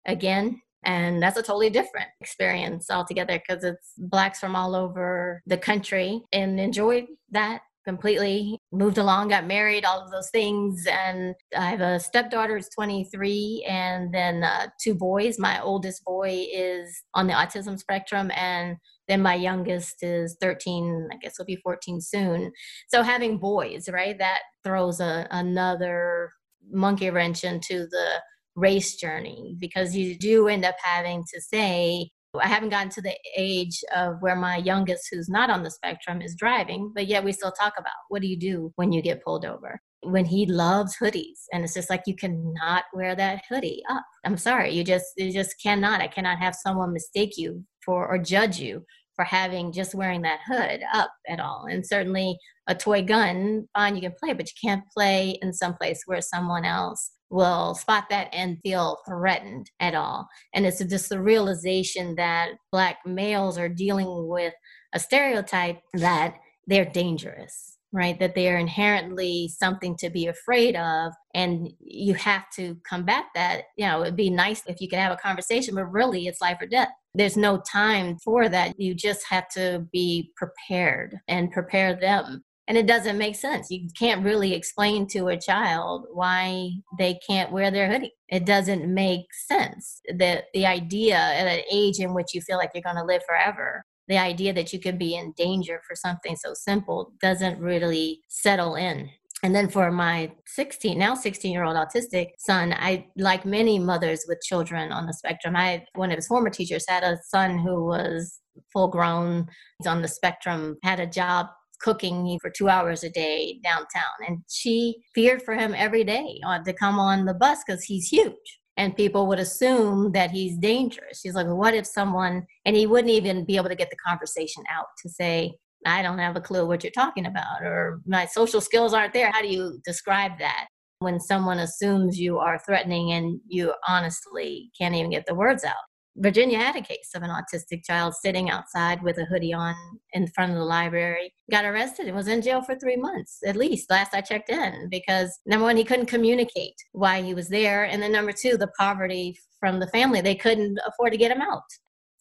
Again, 0.07 0.61
and 0.85 1.23
that's 1.23 1.37
a 1.37 1.43
totally 1.43 1.71
different 1.71 2.09
experience 2.21 2.91
altogether 2.91 3.39
because 3.39 3.65
it's 3.65 3.93
blacks 3.99 4.39
from 4.39 4.55
all 4.55 4.75
over 4.75 5.43
the 5.47 5.59
country 5.59 6.23
and 6.33 6.61
enjoyed 6.61 7.07
that 7.31 7.63
completely. 7.89 8.59
Moved 8.71 8.99
along 8.99 9.29
got 9.29 9.47
married 9.47 9.87
all 9.87 9.99
of 9.99 10.11
those 10.11 10.29
things. 10.31 10.87
And 10.87 11.35
i 11.57 11.71
have 11.71 11.81
a 11.81 11.99
stepdaughter 11.99 12.55
who's 12.57 12.69
23 12.69 13.65
and 13.67 14.13
then 14.13 14.45
uh, 14.45 14.67
two 14.79 14.95
boys. 14.95 15.39
My 15.39 15.61
oldest 15.63 16.05
boy 16.05 16.47
is 16.53 17.03
on 17.15 17.27
the 17.27 17.33
autism 17.33 17.79
spectrum 17.79 18.31
and 18.37 18.77
then 19.09 19.23
my 19.23 19.35
youngest 19.35 20.03
is 20.03 20.37
13 20.39 21.09
i 21.11 21.17
guess 21.17 21.39
will 21.39 21.47
be 21.47 21.57
14 21.57 22.01
soon. 22.03 22.53
So 22.89 23.03
having 23.03 23.39
boys 23.39 23.89
right 23.89 24.19
that 24.19 24.41
throws 24.65 25.01
a, 25.01 25.27
another 25.31 26.31
monkey 26.71 27.09
wrench 27.09 27.43
into 27.43 27.87
the 27.87 28.21
race 28.59 28.97
journey 28.97 29.57
because 29.59 29.95
you 29.97 30.17
do 30.17 30.49
end 30.49 30.65
up 30.65 30.77
having 30.83 31.25
to 31.33 31.41
say, 31.41 32.11
I 32.39 32.47
haven't 32.47 32.69
gotten 32.71 32.91
to 32.91 33.01
the 33.01 33.17
age 33.37 33.83
of 33.97 34.17
where 34.21 34.37
my 34.37 34.57
youngest, 34.57 35.09
who's 35.11 35.29
not 35.29 35.51
on 35.51 35.63
the 35.63 35.71
spectrum, 35.71 36.21
is 36.21 36.37
driving, 36.37 36.93
but 36.95 37.07
yet 37.07 37.25
we 37.25 37.33
still 37.33 37.53
talk 37.53 37.75
about 37.79 37.93
what 38.09 38.21
do 38.21 38.29
you 38.29 38.39
do 38.39 38.73
when 38.77 38.93
you 38.93 39.01
get 39.01 39.25
pulled 39.25 39.47
over? 39.47 39.81
When 40.03 40.25
he 40.25 40.47
loves 40.47 40.97
hoodies, 41.03 41.47
and 41.53 41.65
it's 41.65 41.75
just 41.75 41.91
like 41.91 42.03
you 42.07 42.15
cannot 42.15 42.85
wear 42.93 43.17
that 43.17 43.43
hoodie 43.49 43.83
up. 43.91 44.05
I'm 44.25 44.37
sorry, 44.37 44.73
you 44.73 44.85
just 44.85 45.07
you 45.17 45.33
just 45.33 45.57
cannot. 45.61 46.01
I 46.01 46.07
cannot 46.07 46.39
have 46.39 46.55
someone 46.55 46.93
mistake 46.93 47.37
you 47.37 47.65
for 47.85 48.07
or 48.07 48.19
judge 48.19 48.61
you 48.61 48.85
for 49.17 49.25
having 49.25 49.73
just 49.73 49.97
wearing 49.97 50.23
that 50.23 50.39
hood 50.47 50.83
up 50.95 51.11
at 51.29 51.41
all. 51.41 51.67
And 51.69 51.85
certainly 51.85 52.39
a 52.69 52.75
toy 52.77 53.03
gun, 53.03 53.67
fine, 53.75 53.97
you 53.97 54.03
can 54.03 54.15
play, 54.23 54.33
but 54.35 54.47
you 54.47 54.69
can't 54.69 54.85
play 54.97 55.37
in 55.43 55.53
some 55.53 55.75
place 55.75 56.03
where 56.07 56.21
someone 56.21 56.65
else 56.65 57.11
will 57.31 57.75
spot 57.75 58.05
that 58.11 58.29
and 58.33 58.59
feel 58.63 58.99
threatened 59.07 59.71
at 59.81 59.95
all. 59.95 60.29
And 60.55 60.67
it's 60.67 60.83
just 60.85 61.09
the 61.09 61.21
realization 61.21 62.15
that 62.17 62.51
Black 62.73 62.99
males 63.05 63.59
are 63.59 63.69
dealing 63.69 64.29
with 64.29 64.55
a 64.95 64.99
stereotype 64.99 65.81
that 65.95 66.37
they're 66.67 66.85
dangerous, 66.85 67.77
right? 67.93 68.19
That 68.19 68.35
they're 68.35 68.59
inherently 68.59 69.49
something 69.49 69.97
to 69.99 70.11
be 70.11 70.27
afraid 70.27 70.77
of. 70.77 71.13
And 71.35 71.71
you 71.81 72.15
have 72.15 72.45
to 72.57 72.77
combat 72.89 73.25
that. 73.35 73.63
You 73.77 73.87
know, 73.87 74.03
it'd 74.03 74.17
be 74.17 74.31
nice 74.31 74.63
if 74.67 74.81
you 74.81 74.89
could 74.89 74.99
have 74.99 75.13
a 75.13 75.17
conversation, 75.17 75.75
but 75.75 75.87
really 75.87 76.27
it's 76.27 76.41
life 76.41 76.59
or 76.61 76.67
death. 76.67 76.89
There's 77.15 77.37
no 77.37 77.61
time 77.61 78.19
for 78.19 78.49
that. 78.49 78.79
You 78.79 78.95
just 78.95 79.27
have 79.29 79.49
to 79.51 79.87
be 79.93 80.33
prepared 80.37 81.19
and 81.27 81.51
prepare 81.51 81.99
them 81.99 82.45
and 82.69 82.77
it 82.77 82.87
doesn't 82.87 83.17
make 83.17 83.35
sense. 83.35 83.71
You 83.71 83.89
can't 83.99 84.23
really 84.23 84.53
explain 84.53 85.07
to 85.09 85.29
a 85.29 85.41
child 85.41 86.07
why 86.13 86.71
they 86.99 87.19
can't 87.27 87.51
wear 87.51 87.71
their 87.71 87.91
hoodie. 87.91 88.13
It 88.29 88.45
doesn't 88.45 88.93
make 88.93 89.25
sense. 89.33 90.03
The 90.07 90.45
the 90.53 90.67
idea 90.67 91.17
at 91.17 91.47
an 91.47 91.63
age 91.73 91.99
in 91.99 92.13
which 92.15 92.35
you 92.35 92.43
feel 92.43 92.59
like 92.59 92.71
you're 92.75 92.83
going 92.83 92.97
to 92.97 93.05
live 93.05 93.23
forever, 93.27 93.85
the 94.07 94.19
idea 94.19 94.53
that 94.53 94.73
you 94.73 94.79
could 94.79 94.99
be 94.99 95.17
in 95.17 95.33
danger 95.33 95.81
for 95.89 95.97
something 95.97 96.37
so 96.37 96.53
simple 96.53 97.13
doesn't 97.23 97.59
really 97.59 98.21
settle 98.29 98.75
in. 98.75 99.09
And 99.43 99.55
then 99.55 99.69
for 99.69 99.91
my 99.91 100.33
16, 100.47 100.99
now 100.99 101.15
16 101.15 101.53
year 101.53 101.65
old 101.65 101.77
autistic 101.77 102.31
son, 102.39 102.75
I, 102.77 103.07
like 103.17 103.47
many 103.47 103.79
mothers 103.79 104.25
with 104.29 104.43
children 104.43 104.91
on 104.93 105.07
the 105.07 105.15
spectrum, 105.15 105.55
I, 105.57 105.87
one 105.95 106.11
of 106.11 106.17
his 106.17 106.27
former 106.27 106.51
teachers 106.51 106.85
had 106.89 107.05
a 107.05 107.19
son 107.29 107.59
who 107.59 107.87
was 107.87 108.41
full 108.73 108.89
grown, 108.89 109.47
he's 109.79 109.87
on 109.87 110.03
the 110.03 110.09
spectrum, 110.09 110.77
had 110.83 110.99
a 110.99 111.07
job 111.07 111.47
cooking 111.81 112.39
for 112.41 112.51
two 112.51 112.69
hours 112.69 113.05
a 113.05 113.11
day 113.11 113.59
downtown. 113.63 114.05
And 114.27 114.39
she 114.49 114.97
feared 115.15 115.43
for 115.43 115.55
him 115.55 115.75
every 115.77 116.05
day 116.05 116.41
to 116.65 116.73
come 116.73 116.99
on 116.99 117.25
the 117.25 117.35
bus 117.35 117.59
because 117.67 117.85
he's 117.85 118.09
huge. 118.09 118.35
And 118.77 118.97
people 118.97 119.27
would 119.27 119.41
assume 119.41 120.13
that 120.13 120.31
he's 120.31 120.57
dangerous. 120.57 121.21
She's 121.21 121.35
like, 121.35 121.49
what 121.49 121.75
if 121.75 121.85
someone, 121.87 122.47
and 122.65 122.77
he 122.77 122.87
wouldn't 122.87 123.13
even 123.13 123.45
be 123.45 123.57
able 123.57 123.69
to 123.69 123.75
get 123.75 123.91
the 123.91 123.97
conversation 123.97 124.63
out 124.71 124.87
to 125.03 125.09
say, 125.09 125.55
I 125.85 126.03
don't 126.03 126.19
have 126.19 126.37
a 126.37 126.41
clue 126.41 126.67
what 126.67 126.85
you're 126.85 126.93
talking 126.93 127.27
about, 127.27 127.63
or 127.63 128.01
my 128.07 128.27
social 128.27 128.61
skills 128.61 128.95
aren't 128.95 129.13
there. 129.13 129.31
How 129.33 129.43
do 129.43 129.49
you 129.49 129.81
describe 129.85 130.33
that? 130.39 130.67
When 131.01 131.21
someone 131.21 131.61
assumes 131.61 132.19
you 132.19 132.39
are 132.39 132.59
threatening 132.67 133.13
and 133.13 133.41
you 133.47 133.73
honestly 133.89 134.71
can't 134.77 134.97
even 134.97 135.11
get 135.11 135.27
the 135.27 135.35
words 135.35 135.65
out. 135.65 135.75
Virginia 136.19 136.59
had 136.59 136.77
a 136.77 136.83
case 136.83 137.11
of 137.15 137.23
an 137.23 137.31
autistic 137.31 137.85
child 137.85 138.15
sitting 138.15 138.51
outside 138.51 139.03
with 139.03 139.19
a 139.19 139.25
hoodie 139.25 139.53
on 139.53 139.75
in 140.13 140.27
front 140.29 140.53
of 140.53 140.59
the 140.59 140.65
library, 140.65 141.33
got 141.51 141.65
arrested 141.65 142.07
and 142.07 142.17
was 142.17 142.29
in 142.29 142.43
jail 142.43 142.63
for 142.63 142.75
three 142.75 142.97
months 142.97 143.39
at 143.47 143.57
least, 143.57 143.91
last 143.91 144.15
I 144.15 144.21
checked 144.21 144.51
in, 144.51 144.89
because 144.91 145.39
number 145.47 145.65
one, 145.65 145.77
he 145.77 145.85
couldn't 145.85 146.07
communicate 146.07 146.75
why 146.93 147.23
he 147.23 147.35
was 147.35 147.49
there. 147.49 147.85
And 147.85 148.03
then 148.03 148.13
number 148.13 148.33
two, 148.33 148.57
the 148.57 148.71
poverty 148.79 149.39
from 149.61 149.81
the 149.81 149.87
family, 149.89 150.21
they 150.21 150.35
couldn't 150.35 150.79
afford 150.87 151.13
to 151.13 151.19
get 151.19 151.33
him 151.33 151.41
out. 151.41 151.63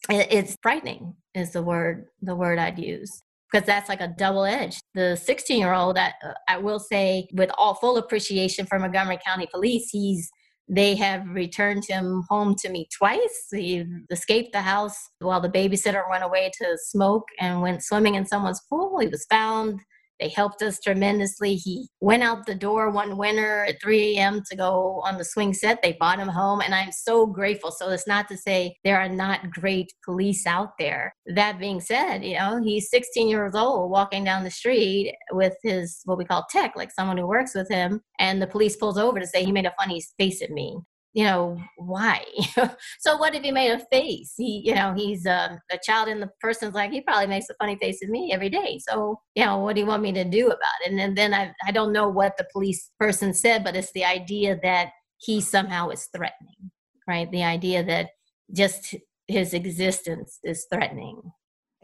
It's 0.08 0.56
frightening 0.62 1.14
is 1.34 1.52
the 1.52 1.62
word, 1.62 2.06
the 2.22 2.36
word 2.36 2.58
I'd 2.58 2.78
use 2.78 3.22
because 3.50 3.66
that's 3.66 3.88
like 3.88 4.00
a 4.00 4.08
double 4.08 4.44
edge. 4.44 4.80
The 4.94 5.16
16 5.16 5.58
year 5.58 5.72
old, 5.72 5.98
I, 5.98 6.12
uh, 6.24 6.34
I, 6.48 6.58
will 6.58 6.78
say, 6.78 7.28
with 7.32 7.50
all 7.56 7.74
full 7.74 7.96
appreciation 7.96 8.66
for 8.66 8.78
Montgomery 8.78 9.18
County 9.24 9.48
Police, 9.52 9.88
he's 9.90 10.30
they 10.68 10.94
have 10.96 11.26
returned 11.28 11.84
him 11.86 12.24
home 12.28 12.54
to 12.56 12.68
me 12.68 12.88
twice. 12.96 13.46
He 13.50 13.84
escaped 14.10 14.52
the 14.52 14.60
house 14.60 14.96
while 15.18 15.40
the 15.40 15.48
babysitter 15.48 16.08
went 16.10 16.24
away 16.24 16.50
to 16.60 16.78
smoke 16.82 17.28
and 17.40 17.62
went 17.62 17.82
swimming 17.82 18.16
in 18.16 18.26
someone's 18.26 18.60
pool. 18.68 18.98
He 18.98 19.08
was 19.08 19.24
found 19.26 19.80
they 20.20 20.28
helped 20.28 20.62
us 20.62 20.80
tremendously. 20.80 21.54
He 21.54 21.88
went 22.00 22.22
out 22.22 22.46
the 22.46 22.54
door 22.54 22.90
one 22.90 23.16
winter 23.16 23.64
at 23.64 23.80
3 23.82 24.16
a.m. 24.16 24.42
to 24.50 24.56
go 24.56 25.00
on 25.04 25.18
the 25.18 25.24
swing 25.24 25.54
set. 25.54 25.82
They 25.82 25.92
brought 25.92 26.18
him 26.18 26.28
home, 26.28 26.60
and 26.60 26.74
I'm 26.74 26.92
so 26.92 27.26
grateful. 27.26 27.70
So 27.70 27.90
it's 27.90 28.06
not 28.06 28.28
to 28.28 28.36
say 28.36 28.76
there 28.84 29.00
are 29.00 29.08
not 29.08 29.50
great 29.50 29.92
police 30.04 30.46
out 30.46 30.70
there. 30.78 31.14
That 31.26 31.58
being 31.58 31.80
said, 31.80 32.24
you 32.24 32.38
know, 32.38 32.60
he's 32.62 32.90
16 32.90 33.28
years 33.28 33.54
old 33.54 33.90
walking 33.90 34.24
down 34.24 34.44
the 34.44 34.50
street 34.50 35.14
with 35.32 35.54
his 35.62 36.00
what 36.04 36.18
we 36.18 36.24
call 36.24 36.46
tech, 36.50 36.74
like 36.76 36.90
someone 36.92 37.16
who 37.16 37.26
works 37.26 37.54
with 37.54 37.68
him, 37.68 38.00
and 38.18 38.40
the 38.40 38.46
police 38.46 38.76
pulls 38.76 38.98
over 38.98 39.20
to 39.20 39.26
say 39.26 39.44
he 39.44 39.52
made 39.52 39.66
a 39.66 39.74
funny 39.78 40.02
face 40.18 40.42
at 40.42 40.50
me 40.50 40.78
you 41.18 41.24
know, 41.24 41.60
why? 41.78 42.24
so 43.00 43.16
what 43.16 43.34
if 43.34 43.42
he 43.42 43.50
made 43.50 43.72
a 43.72 43.84
face? 43.86 44.34
He, 44.36 44.62
you 44.64 44.72
know, 44.72 44.94
he's 44.94 45.26
um, 45.26 45.58
a 45.68 45.76
child 45.82 46.06
and 46.06 46.22
the 46.22 46.30
person's 46.40 46.74
like, 46.76 46.92
he 46.92 47.00
probably 47.00 47.26
makes 47.26 47.50
a 47.50 47.54
funny 47.54 47.74
face 47.74 48.00
at 48.04 48.08
me 48.08 48.32
every 48.32 48.48
day. 48.48 48.78
So, 48.88 49.18
you 49.34 49.44
know, 49.44 49.58
what 49.58 49.74
do 49.74 49.80
you 49.80 49.86
want 49.88 50.04
me 50.04 50.12
to 50.12 50.22
do 50.22 50.46
about 50.46 50.78
it? 50.84 50.90
And 50.90 50.96
then, 50.96 51.16
then 51.16 51.34
I, 51.34 51.52
I 51.66 51.72
don't 51.72 51.92
know 51.92 52.08
what 52.08 52.36
the 52.36 52.46
police 52.52 52.92
person 53.00 53.34
said, 53.34 53.64
but 53.64 53.74
it's 53.74 53.90
the 53.90 54.04
idea 54.04 54.60
that 54.62 54.90
he 55.16 55.40
somehow 55.40 55.88
is 55.88 56.08
threatening, 56.14 56.70
right? 57.08 57.28
The 57.32 57.42
idea 57.42 57.82
that 57.82 58.10
just 58.54 58.94
his 59.26 59.54
existence 59.54 60.38
is 60.44 60.68
threatening. 60.72 61.20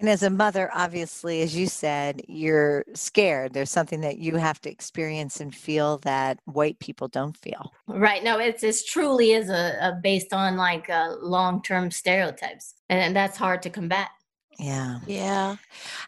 And 0.04 0.10
as 0.10 0.22
a 0.22 0.28
mother, 0.28 0.70
obviously, 0.74 1.40
as 1.40 1.56
you 1.56 1.66
said, 1.66 2.20
you're 2.28 2.84
scared. 2.92 3.54
There's 3.54 3.70
something 3.70 4.02
that 4.02 4.18
you 4.18 4.36
have 4.36 4.60
to 4.60 4.70
experience 4.70 5.40
and 5.40 5.54
feel 5.54 5.96
that 6.00 6.40
white 6.44 6.78
people 6.78 7.08
don't 7.08 7.34
feel. 7.34 7.72
Right. 7.86 8.22
No, 8.22 8.38
it's 8.38 8.62
it 8.62 8.76
truly 8.86 9.32
is 9.32 9.48
a, 9.48 9.78
a 9.80 9.98
based 10.02 10.34
on 10.34 10.58
like 10.58 10.90
uh, 10.90 11.14
long 11.22 11.62
term 11.62 11.90
stereotypes, 11.90 12.74
and, 12.90 13.00
and 13.00 13.16
that's 13.16 13.38
hard 13.38 13.62
to 13.62 13.70
combat. 13.70 14.10
Yeah. 14.58 14.98
Yeah. 15.06 15.56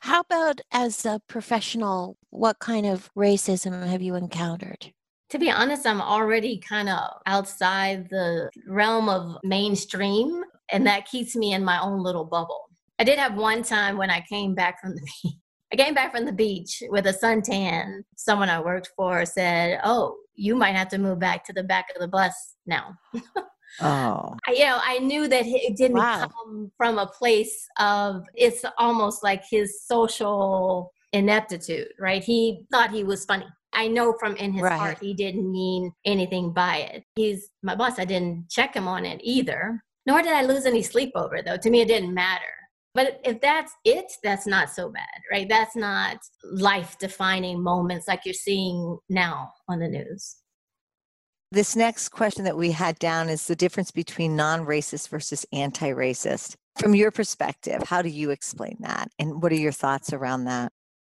How 0.02 0.20
about 0.20 0.60
as 0.72 1.06
a 1.06 1.22
professional, 1.26 2.18
what 2.28 2.58
kind 2.58 2.84
of 2.84 3.10
racism 3.16 3.86
have 3.86 4.02
you 4.02 4.14
encountered? 4.14 4.92
To 5.30 5.38
be 5.38 5.50
honest, 5.50 5.86
I'm 5.86 6.02
already 6.02 6.58
kind 6.58 6.90
of 6.90 7.12
outside 7.24 8.10
the 8.10 8.50
realm 8.68 9.08
of 9.08 9.38
mainstream, 9.42 10.44
and 10.70 10.86
that 10.86 11.06
keeps 11.06 11.34
me 11.34 11.54
in 11.54 11.64
my 11.64 11.80
own 11.80 12.02
little 12.02 12.26
bubble. 12.26 12.66
I 12.98 13.04
did 13.04 13.18
have 13.18 13.34
one 13.34 13.62
time 13.62 13.96
when 13.96 14.10
I 14.10 14.20
came 14.22 14.54
back 14.54 14.80
from 14.80 14.94
the 14.94 15.02
beach. 15.02 15.34
I 15.72 15.76
came 15.76 15.94
back 15.94 16.14
from 16.14 16.24
the 16.24 16.32
beach 16.32 16.82
with 16.90 17.06
a 17.06 17.12
suntan. 17.12 18.02
Someone 18.16 18.48
I 18.48 18.60
worked 18.60 18.90
for 18.96 19.26
said, 19.26 19.80
"Oh, 19.82 20.16
you 20.34 20.54
might 20.54 20.76
have 20.76 20.88
to 20.90 20.98
move 20.98 21.18
back 21.18 21.44
to 21.46 21.52
the 21.52 21.64
back 21.64 21.86
of 21.94 22.00
the 22.00 22.08
bus 22.08 22.54
now." 22.66 22.94
oh, 23.80 24.36
I, 24.46 24.52
you 24.52 24.64
know, 24.64 24.78
I 24.82 24.98
knew 25.00 25.26
that 25.26 25.44
it 25.44 25.76
didn't 25.76 25.96
wow. 25.96 26.28
come 26.28 26.70
from 26.76 26.98
a 26.98 27.06
place 27.06 27.66
of. 27.78 28.22
It's 28.34 28.64
almost 28.78 29.24
like 29.24 29.42
his 29.50 29.84
social 29.84 30.92
ineptitude, 31.12 31.88
right? 31.98 32.22
He 32.22 32.64
thought 32.70 32.92
he 32.92 33.02
was 33.02 33.24
funny. 33.24 33.46
I 33.72 33.88
know 33.88 34.14
from 34.20 34.36
in 34.36 34.52
his 34.52 34.62
right. 34.62 34.78
heart 34.78 34.98
he 35.00 35.14
didn't 35.14 35.50
mean 35.50 35.92
anything 36.04 36.52
by 36.52 36.76
it. 36.92 37.02
He's 37.16 37.50
my 37.62 37.74
boss. 37.74 37.98
I 37.98 38.04
didn't 38.04 38.48
check 38.48 38.74
him 38.74 38.86
on 38.86 39.04
it 39.04 39.20
either. 39.22 39.82
Nor 40.06 40.22
did 40.22 40.32
I 40.32 40.42
lose 40.44 40.64
any 40.64 40.82
sleep 40.82 41.10
over 41.16 41.34
it, 41.34 41.44
though. 41.44 41.56
To 41.56 41.70
me, 41.70 41.80
it 41.80 41.88
didn't 41.88 42.14
matter 42.14 42.44
but 42.96 43.20
if 43.24 43.42
that's 43.42 43.74
it, 43.84 44.10
that's 44.24 44.46
not 44.46 44.70
so 44.70 44.88
bad, 44.88 45.20
right? 45.30 45.46
That's 45.48 45.76
not 45.76 46.16
life 46.42 46.96
defining 46.98 47.62
moments 47.62 48.08
like 48.08 48.22
you're 48.24 48.32
seeing 48.32 48.98
now 49.10 49.52
on 49.68 49.80
the 49.80 49.88
news. 49.88 50.36
This 51.52 51.76
next 51.76 52.08
question 52.08 52.44
that 52.44 52.56
we 52.56 52.72
had 52.72 52.98
down 52.98 53.28
is 53.28 53.46
the 53.46 53.54
difference 53.54 53.90
between 53.90 54.34
non 54.34 54.64
racist 54.64 55.10
versus 55.10 55.44
anti 55.52 55.90
racist. 55.90 56.56
From 56.80 56.94
your 56.94 57.10
perspective, 57.10 57.82
how 57.84 58.00
do 58.00 58.08
you 58.08 58.30
explain 58.30 58.78
that? 58.80 59.10
And 59.18 59.42
what 59.42 59.52
are 59.52 59.56
your 59.56 59.72
thoughts 59.72 60.14
around 60.14 60.44
that? 60.44 60.72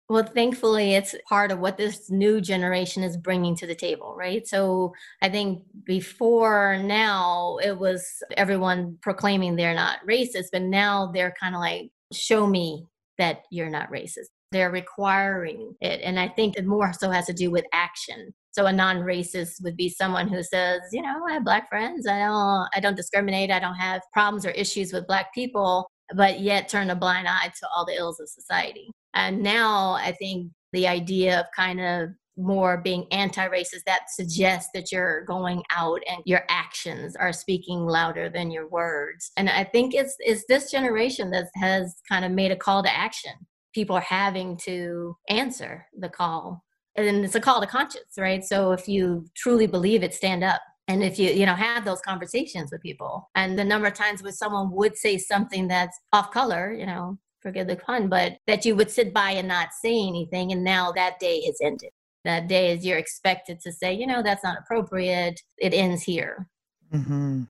Well, 0.08 0.22
thankfully, 0.22 0.94
it's 0.94 1.16
part 1.28 1.50
of 1.50 1.58
what 1.58 1.76
this 1.76 2.10
new 2.10 2.40
generation 2.40 3.02
is 3.02 3.16
bringing 3.16 3.56
to 3.56 3.66
the 3.66 3.74
table, 3.74 4.14
right? 4.16 4.46
So 4.46 4.92
I 5.20 5.28
think 5.28 5.64
before 5.84 6.78
now, 6.80 7.58
it 7.62 7.76
was 7.76 8.06
everyone 8.36 8.98
proclaiming 9.02 9.56
they're 9.56 9.74
not 9.74 9.98
racist, 10.08 10.46
but 10.52 10.62
now 10.62 11.10
they're 11.12 11.34
kind 11.40 11.56
of 11.56 11.60
like, 11.60 11.90
show 12.12 12.46
me 12.46 12.86
that 13.18 13.42
you're 13.50 13.68
not 13.68 13.90
racist. 13.90 14.26
They're 14.52 14.70
requiring 14.70 15.74
it. 15.80 16.00
And 16.02 16.20
I 16.20 16.28
think 16.28 16.56
it 16.56 16.66
more 16.66 16.92
so 16.92 17.10
has 17.10 17.26
to 17.26 17.32
do 17.32 17.50
with 17.50 17.64
action. 17.72 18.32
So 18.52 18.66
a 18.66 18.72
non-racist 18.72 19.62
would 19.64 19.76
be 19.76 19.88
someone 19.88 20.28
who 20.28 20.40
says, 20.42 20.80
you 20.92 21.02
know, 21.02 21.26
I 21.28 21.32
have 21.32 21.44
black 21.44 21.68
friends. 21.68 22.06
I 22.06 22.20
don't 22.20 22.68
I 22.72 22.80
don't 22.80 22.96
discriminate. 22.96 23.50
I 23.50 23.58
don't 23.58 23.74
have 23.74 24.02
problems 24.12 24.46
or 24.46 24.50
issues 24.50 24.92
with 24.92 25.08
black 25.08 25.34
people, 25.34 25.90
but 26.14 26.38
yet 26.40 26.68
turn 26.68 26.90
a 26.90 26.94
blind 26.94 27.26
eye 27.26 27.48
to 27.48 27.68
all 27.74 27.84
the 27.84 27.96
ills 27.96 28.20
of 28.20 28.28
society. 28.28 28.88
And 29.16 29.42
now 29.42 29.92
I 29.92 30.12
think 30.12 30.52
the 30.72 30.86
idea 30.86 31.40
of 31.40 31.46
kind 31.56 31.80
of 31.80 32.10
more 32.36 32.76
being 32.76 33.06
anti-racist 33.12 33.84
that 33.86 34.10
suggests 34.10 34.68
that 34.74 34.92
you're 34.92 35.24
going 35.24 35.62
out 35.74 36.02
and 36.06 36.22
your 36.26 36.42
actions 36.50 37.16
are 37.16 37.32
speaking 37.32 37.86
louder 37.86 38.28
than 38.28 38.50
your 38.50 38.68
words. 38.68 39.32
And 39.38 39.48
i 39.48 39.64
think 39.64 39.94
it's 39.94 40.16
it's 40.18 40.44
this 40.46 40.70
generation 40.70 41.30
that 41.30 41.48
has 41.54 41.96
kind 42.08 42.24
of 42.26 42.32
made 42.32 42.52
a 42.52 42.56
call 42.56 42.82
to 42.82 42.94
action. 42.94 43.32
People 43.74 43.96
are 43.96 44.02
having 44.02 44.58
to 44.64 45.16
answer 45.30 45.86
the 45.98 46.10
call. 46.10 46.62
And 46.94 47.24
it's 47.24 47.34
a 47.34 47.40
call 47.40 47.60
to 47.60 47.66
conscience 47.66 48.18
right? 48.18 48.44
So 48.44 48.72
if 48.72 48.86
you 48.86 49.26
truly 49.34 49.66
believe 49.66 50.02
it 50.02 50.14
stand 50.14 50.44
up. 50.44 50.60
And 50.88 51.02
if 51.02 51.18
you 51.18 51.30
you 51.30 51.46
know 51.46 51.54
have 51.54 51.86
those 51.86 52.02
conversations 52.02 52.70
with 52.70 52.82
people. 52.82 53.30
And 53.34 53.58
the 53.58 53.64
number 53.64 53.88
of 53.88 53.94
times 53.94 54.22
when 54.22 54.32
someone 54.34 54.70
would 54.72 54.96
say 54.98 55.16
something 55.16 55.68
that's 55.68 55.98
off 56.12 56.30
color 56.32 56.74
you 56.74 56.84
know 56.84 57.18
forgive 57.46 57.68
the 57.68 57.76
pun, 57.76 58.08
but 58.08 58.38
that 58.48 58.64
you 58.64 58.74
would 58.74 58.90
sit 58.90 59.14
by 59.14 59.30
and 59.30 59.46
not 59.46 59.68
say 59.80 59.94
anything. 59.94 60.50
And 60.50 60.64
now 60.64 60.90
that 60.92 61.20
day 61.20 61.44
has 61.46 61.58
ended. 61.62 61.90
That 62.24 62.48
day 62.48 62.72
is 62.72 62.84
you're 62.84 62.98
expected 62.98 63.60
to 63.60 63.70
say, 63.70 63.94
you 63.94 64.04
know, 64.04 64.20
that's 64.20 64.42
not 64.42 64.58
appropriate. 64.58 65.40
It 65.58 65.72
ends 65.72 66.02
here. 66.02 66.48
Mm-hmm. 66.92 67.44